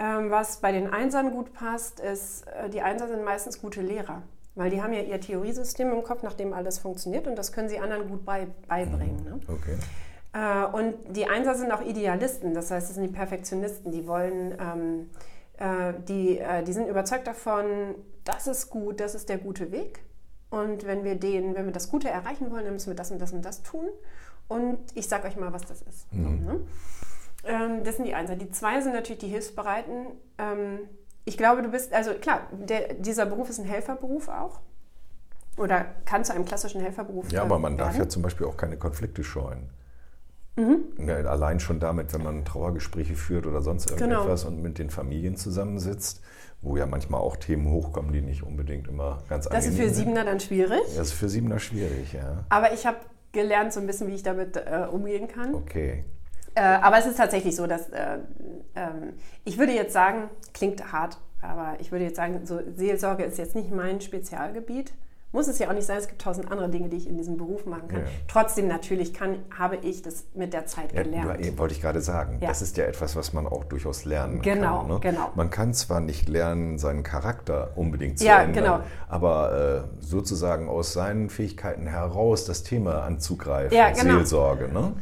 Ähm, 0.00 0.30
was 0.30 0.56
bei 0.56 0.72
den 0.72 0.90
Einsern 0.90 1.30
gut 1.30 1.52
passt, 1.52 2.00
ist, 2.00 2.46
äh, 2.46 2.70
die 2.70 2.80
Einser 2.80 3.06
sind 3.06 3.22
meistens 3.22 3.60
gute 3.60 3.82
Lehrer. 3.82 4.22
Weil 4.54 4.70
die 4.70 4.82
haben 4.82 4.94
ja 4.94 5.02
ihr 5.02 5.20
Theoriesystem 5.20 5.92
im 5.92 6.02
Kopf, 6.02 6.22
nach 6.22 6.32
dem 6.32 6.54
alles 6.54 6.78
funktioniert 6.78 7.26
und 7.26 7.36
das 7.36 7.52
können 7.52 7.68
sie 7.68 7.78
anderen 7.78 8.08
gut 8.08 8.24
bei, 8.24 8.48
beibringen. 8.66 9.22
Ne? 9.22 9.40
Okay. 9.46 9.76
Äh, 10.32 10.64
und 10.74 10.94
die 11.14 11.26
Einser 11.26 11.54
sind 11.54 11.70
auch 11.70 11.82
Idealisten, 11.82 12.54
das 12.54 12.70
heißt, 12.70 12.88
das 12.88 12.94
sind 12.94 13.04
die 13.04 13.12
Perfektionisten, 13.12 13.92
die 13.92 14.06
wollen, 14.06 14.56
ähm, 14.58 15.10
äh, 15.58 15.92
die, 16.08 16.38
äh, 16.38 16.64
die 16.64 16.72
sind 16.72 16.88
überzeugt 16.88 17.26
davon, 17.26 17.94
das 18.24 18.46
ist 18.46 18.70
gut, 18.70 19.00
das 19.00 19.14
ist 19.14 19.28
der 19.28 19.38
gute 19.38 19.70
Weg. 19.70 20.00
Und 20.48 20.86
wenn 20.86 21.04
wir 21.04 21.14
den, 21.14 21.54
wenn 21.54 21.66
wir 21.66 21.72
das 21.72 21.90
Gute 21.90 22.08
erreichen 22.08 22.50
wollen, 22.50 22.64
dann 22.64 22.72
müssen 22.72 22.88
wir 22.88 22.96
das 22.96 23.10
und 23.10 23.20
das 23.20 23.32
und 23.32 23.44
das 23.44 23.62
tun. 23.62 23.86
Und 24.48 24.78
ich 24.94 25.08
sage 25.08 25.28
euch 25.28 25.36
mal, 25.36 25.52
was 25.52 25.62
das 25.62 25.82
ist. 25.82 26.10
So, 26.10 26.16
ne? 26.16 26.60
Ähm, 27.44 27.84
das 27.84 27.96
sind 27.96 28.04
die 28.06 28.14
Einser. 28.14 28.36
Die 28.36 28.50
zwei 28.50 28.80
sind 28.80 28.92
natürlich 28.94 29.20
die 29.20 29.28
Hilfsbereiten. 29.28 30.06
Ähm, 30.38 30.78
ich 31.24 31.36
glaube, 31.36 31.62
du 31.62 31.68
bist, 31.70 31.92
also 31.92 32.12
klar, 32.14 32.40
der, 32.52 32.94
dieser 32.94 33.26
Beruf 33.26 33.48
ist 33.50 33.58
ein 33.58 33.64
Helferberuf 33.66 34.28
auch. 34.28 34.60
Oder 35.56 35.84
kann 36.06 36.24
zu 36.24 36.32
einem 36.32 36.44
klassischen 36.44 36.80
Helferberuf 36.80 37.30
Ja, 37.30 37.40
äh, 37.42 37.44
aber 37.44 37.58
man 37.58 37.76
darf 37.76 37.88
werden. 37.94 38.04
ja 38.04 38.08
zum 38.08 38.22
Beispiel 38.22 38.46
auch 38.46 38.56
keine 38.56 38.76
Konflikte 38.76 39.22
scheuen. 39.24 39.68
Mhm. 40.56 41.06
Ja, 41.06 41.16
allein 41.16 41.60
schon 41.60 41.80
damit, 41.80 42.12
wenn 42.12 42.22
man 42.22 42.44
Trauergespräche 42.44 43.14
führt 43.14 43.46
oder 43.46 43.60
sonst 43.60 43.88
Genau. 43.96 44.00
irgendetwas 44.16 44.44
und 44.44 44.62
mit 44.62 44.78
den 44.78 44.90
Familien 44.90 45.36
zusammensitzt, 45.36 46.22
wo 46.62 46.76
ja 46.76 46.86
manchmal 46.86 47.20
auch 47.20 47.36
Themen 47.36 47.70
hochkommen, 47.70 48.12
die 48.12 48.20
nicht 48.20 48.42
unbedingt 48.42 48.88
immer 48.88 49.22
ganz 49.28 49.48
Das 49.48 49.66
ist 49.66 49.76
für 49.76 49.84
sind. 49.84 49.94
Siebener 49.94 50.24
dann 50.24 50.40
schwierig. 50.40 50.80
Das 50.96 51.08
ist 51.08 51.12
für 51.12 51.28
Siebener 51.28 51.58
schwierig, 51.58 52.12
ja. 52.12 52.44
Aber 52.48 52.72
ich 52.72 52.86
habe 52.86 52.98
gelernt 53.32 53.72
so 53.72 53.80
ein 53.80 53.86
bisschen, 53.86 54.08
wie 54.08 54.14
ich 54.14 54.22
damit 54.22 54.56
äh, 54.56 54.86
umgehen 54.90 55.28
kann. 55.28 55.54
Okay. 55.54 56.04
Äh, 56.54 56.60
aber 56.62 56.98
es 56.98 57.06
ist 57.06 57.16
tatsächlich 57.16 57.54
so, 57.56 57.66
dass 57.66 57.88
äh, 57.90 58.18
ähm, 58.74 59.14
ich 59.44 59.58
würde 59.58 59.72
jetzt 59.72 59.92
sagen, 59.92 60.28
klingt 60.52 60.92
hart, 60.92 61.18
aber 61.42 61.74
ich 61.80 61.92
würde 61.92 62.04
jetzt 62.04 62.16
sagen, 62.16 62.40
so 62.44 62.60
Seelsorge 62.76 63.22
ist 63.24 63.38
jetzt 63.38 63.54
nicht 63.54 63.70
mein 63.70 64.00
Spezialgebiet. 64.00 64.92
Muss 65.32 65.46
es 65.46 65.60
ja 65.60 65.68
auch 65.68 65.72
nicht 65.74 65.86
sein, 65.86 65.96
es 65.96 66.08
gibt 66.08 66.20
tausend 66.20 66.50
andere 66.50 66.68
Dinge, 66.70 66.88
die 66.88 66.96
ich 66.96 67.08
in 67.08 67.16
diesem 67.16 67.36
Beruf 67.36 67.64
machen 67.64 67.86
kann. 67.86 68.00
Ja. 68.00 68.06
Trotzdem 68.26 68.66
natürlich 68.66 69.14
kann, 69.14 69.36
habe 69.56 69.76
ich 69.76 70.02
das 70.02 70.24
mit 70.34 70.52
der 70.52 70.66
Zeit 70.66 70.92
Ja, 70.92 71.04
gelernt. 71.04 71.38
du- 71.46 71.56
wollte 71.56 71.72
ich 71.72 71.80
gerade 71.80 72.00
sagen. 72.00 72.38
Ja. 72.40 72.48
Das 72.48 72.62
ist 72.62 72.76
ja 72.76 72.82
etwas, 72.84 73.14
was 73.14 73.32
man 73.32 73.46
auch 73.46 73.62
durchaus 73.62 74.04
lernen 74.04 74.42
Genau, 74.42 74.80
kann. 74.80 74.88
Ne? 74.88 74.98
genau. 75.00 75.30
Man 75.36 75.48
kann 75.50 75.72
zwar 75.72 76.00
nicht 76.00 76.28
lernen, 76.28 76.78
seinen 76.78 77.04
Charakter 77.04 77.70
unbedingt 77.76 78.18
zu 78.18 78.24
Ja, 78.24 78.42
ändern, 78.42 78.64
genau. 78.64 78.80
aber 79.08 79.86
äh, 80.00 80.02
sozusagen 80.04 80.68
aus 80.68 80.94
seinen 80.94 81.30
Fähigkeiten 81.30 81.86
heraus 81.86 82.44
das 82.44 82.64
Thema 82.64 83.04
anzugreifen, 83.04 83.76
Ja, 83.76 83.90
genau. 83.90 84.14
Seelsorge. 84.16 84.66
Ne? 84.72 84.94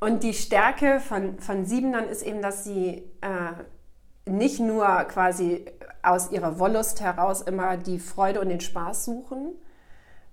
Und 0.00 0.22
die 0.22 0.32
Stärke 0.34 0.98
von, 0.98 1.38
von 1.38 1.66
Siebenern 1.66 2.08
ist 2.08 2.22
eben, 2.22 2.40
dass 2.40 2.64
sie 2.64 3.04
äh, 3.20 4.30
nicht 4.30 4.58
nur 4.58 4.86
quasi 5.04 5.66
aus 6.02 6.30
ihrer 6.32 6.58
Wollust 6.58 7.02
heraus 7.02 7.42
immer 7.42 7.76
die 7.76 7.98
Freude 7.98 8.40
und 8.40 8.48
den 8.48 8.60
Spaß 8.60 9.04
suchen 9.04 9.52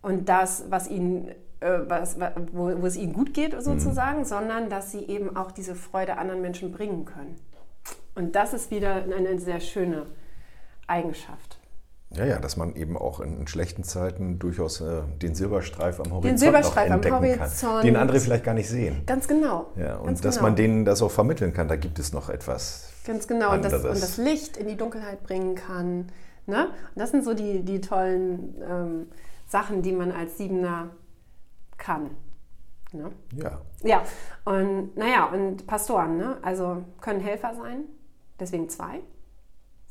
und 0.02 0.30
das, 0.30 0.64
was 0.70 0.88
ihnen, 0.90 1.28
äh, 1.60 1.80
was, 1.88 2.18
wa- 2.18 2.32
wo, 2.54 2.82
wo 2.82 2.86
es 2.86 2.96
ihnen 2.96 3.12
gut 3.12 3.34
geht 3.34 3.62
sozusagen, 3.62 4.24
sondern 4.24 4.70
dass 4.70 4.92
sie 4.92 5.04
eben 5.06 5.36
auch 5.36 5.52
diese 5.52 5.76
Freude 5.76 6.18
anderen 6.18 6.42
Menschen 6.42 6.72
bringen 6.72 7.04
können. 7.04 7.36
Und 8.16 8.36
das 8.36 8.54
ist 8.54 8.72
wieder 8.72 8.96
eine 8.96 9.38
sehr 9.40 9.60
schöne 9.60 10.06
Eigenschaft. 10.88 11.57
Ja, 12.12 12.26
ja, 12.26 12.40
dass 12.40 12.56
man 12.56 12.76
eben 12.76 12.98
auch 12.98 13.20
in, 13.20 13.38
in 13.38 13.48
schlechten 13.48 13.84
Zeiten 13.84 14.40
durchaus 14.40 14.80
äh, 14.80 15.02
den 15.22 15.36
Silberstreif 15.36 16.00
am 16.00 16.14
Horizont 16.14 16.40
Silberstreif 16.40 16.88
noch 16.88 16.94
am 16.94 17.04
entdecken 17.04 17.16
Horizont. 17.42 17.74
kann, 17.74 17.86
den 17.86 17.96
andere 17.98 18.20
vielleicht 18.20 18.46
gar 18.46 18.54
nicht 18.54 18.70
sehen. 18.70 19.04
Ganz 19.06 19.28
genau. 19.28 19.68
Ja, 19.76 19.98
und 19.98 20.06
Ganz 20.08 20.22
dass 20.22 20.36
genau. 20.36 20.48
man 20.48 20.56
denen 20.56 20.86
das 20.86 21.02
auch 21.02 21.12
vermitteln 21.12 21.54
kann, 21.54 21.68
da 21.68 21.76
gibt 21.76 22.00
es 22.00 22.14
noch 22.14 22.30
etwas. 22.30 22.90
Ganz 23.06 23.28
genau, 23.28 23.54
und 23.54 23.64
das, 23.64 23.74
und 23.74 24.02
das 24.02 24.18
Licht 24.18 24.56
in 24.58 24.68
die 24.68 24.78
Dunkelheit 24.78 25.24
bringen 25.24 25.56
kann. 25.56 26.08
Ne? 26.46 26.68
Und 26.68 27.00
das 27.00 27.12
sind 27.12 27.26
so 27.26 27.34
die, 27.34 27.64
die 27.64 27.82
tollen 27.82 28.56
ähm, 28.70 29.08
Sachen, 29.48 29.82
die 29.82 29.92
man 29.92 30.12
als 30.14 30.38
Siebener 30.38 30.90
kann. 31.78 32.12
Ne? 32.94 33.12
Ja, 33.36 33.62
Ja, 33.84 34.04
und 34.46 34.96
naja, 34.96 35.26
und 35.26 35.68
Pastoren, 35.68 36.18
ne? 36.18 36.38
also 36.42 36.84
können 37.02 37.20
Helfer 37.20 37.54
sein, 37.54 37.84
deswegen 38.40 38.70
zwei. 38.70 39.02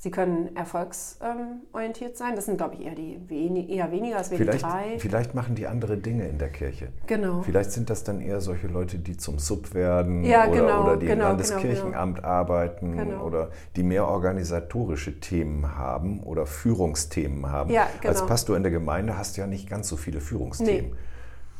Sie 0.07 0.13
können 0.13 0.55
erfolgsorientiert 0.55 2.17
sein, 2.17 2.37
das 2.37 2.45
sind, 2.45 2.59
glaube 2.59 2.77
ich, 2.77 2.87
eher, 2.87 2.95
die, 2.95 3.19
weni- 3.29 3.69
eher 3.69 3.91
weniger 3.91 4.19
als 4.19 4.29
vielleicht, 4.29 4.63
drei. 4.63 5.01
vielleicht 5.01 5.35
machen 5.35 5.57
die 5.57 5.67
andere 5.67 5.97
Dinge 5.97 6.29
in 6.29 6.39
der 6.39 6.49
Kirche. 6.49 6.91
Genau. 7.09 7.43
Vielleicht 7.43 7.73
sind 7.73 7.91
das 7.91 8.05
dann 8.05 8.21
eher 8.21 8.41
solche 8.41 8.69
Leute, 8.69 8.99
die 9.01 9.17
zum 9.17 9.41
Sub 9.41 9.75
werden 9.75 10.23
Ja, 10.23 10.47
oder, 10.47 10.61
genau, 10.61 10.83
oder 10.85 10.97
die 10.97 11.07
im 11.07 11.13
genau, 11.15 11.25
Landeskirchenamt 11.31 12.23
arbeiten 12.23 12.97
Genau. 12.97 13.25
oder 13.25 13.51
die 13.75 13.83
mehr 13.83 14.07
organisatorische 14.07 15.19
Themen 15.19 15.75
haben 15.77 16.21
oder 16.23 16.47
Führungsthemen 16.47 17.51
haben. 17.51 17.71
Ja, 17.71 17.89
Als 18.05 18.19
genau. 18.21 18.27
Pastor 18.27 18.57
in 18.57 18.63
der 18.63 18.71
Gemeinde 18.71 19.19
hast 19.19 19.37
du 19.37 19.41
ja 19.41 19.49
nicht 19.49 19.69
ganz 19.69 19.89
so 19.89 19.97
viele 19.97 20.21
Führungsthemen. 20.21 20.93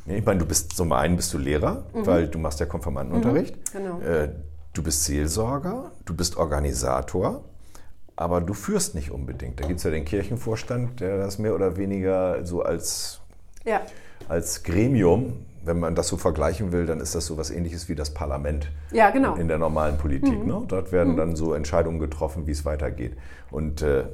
Nee, 0.05 0.19
Ich 0.19 0.25
meine, 0.25 0.39
du 0.39 0.47
bist 0.47 0.71
zum 0.77 0.93
einen 0.93 1.17
bist 1.17 1.35
du 1.35 1.39
Lehrer, 1.39 1.83
weil 1.95 2.29
du 2.29 2.39
machst 2.39 2.61
ja 2.61 2.67
Konfirmandenunterricht. 2.67 3.57
Mhm. 3.75 3.79
Genau. 3.79 4.01
Äh, 4.03 4.29
Du 4.73 4.83
bist 4.83 5.05
Seelsorger, 5.05 5.91
du 6.05 6.15
bist 6.15 6.37
Organisator, 6.37 7.43
aber 8.17 8.41
du 8.41 8.55
führst 8.55 8.95
nicht 8.95 9.11
unbedingt. 9.11 9.61
Da 9.61 9.67
gibt 9.67 9.79
es 9.79 9.85
ja 9.85 9.91
den 9.91 10.05
Kirchenvorstand, 10.05 11.01
der 11.01 11.19
das 11.19 11.39
mehr 11.39 11.55
oder 11.55 11.77
weniger 11.77 12.45
so 12.45 12.63
als 12.63 13.21
Ja, 13.65 13.83
als 14.29 14.63
Gremium, 14.63 15.45
wenn 15.65 15.79
man 15.79 15.95
das 15.95 16.09
so 16.09 16.17
vergleichen 16.17 16.73
will, 16.73 16.87
dann 16.87 17.01
ist 17.01 17.15
das 17.15 17.27
so 17.27 17.37
was 17.37 17.51
ähnliches 17.51 17.89
wie 17.89 17.95
das 17.95 18.15
Parlament 18.15 18.71
ja 18.93 19.11
genau. 19.11 19.35
in 19.35 19.49
der 19.49 19.59
normalen 19.59 19.99
Politik. 19.99 20.47
Ne? 20.47 20.63
Dort 20.69 20.93
werden 20.93 21.17
dann 21.17 21.37
so 21.37 21.55
Entscheidungen 21.55 21.99
getroffen, 21.99 22.47
wie 22.47 22.53
es 22.53 22.65
weitergeht. 22.65 23.17
Und 23.51 23.83
äh, 23.83 24.05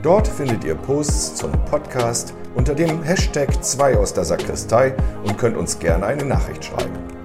Dort 0.02 0.30
findet 0.30 0.64
ihr 0.64 0.76
Posts 0.76 1.36
zum 1.36 1.52
Podcast 1.66 2.34
unter 2.56 2.74
dem 2.74 3.04
Hashtag 3.04 3.62
2 3.62 3.98
aus 3.98 4.14
der 4.14 4.24
Sakristei 4.24 4.96
und 5.26 5.38
könnt 5.38 5.58
uns 5.58 5.78
gerne 5.78 6.06
eine 6.06 6.24
Nachricht 6.24 6.64
schreiben. 6.64 7.18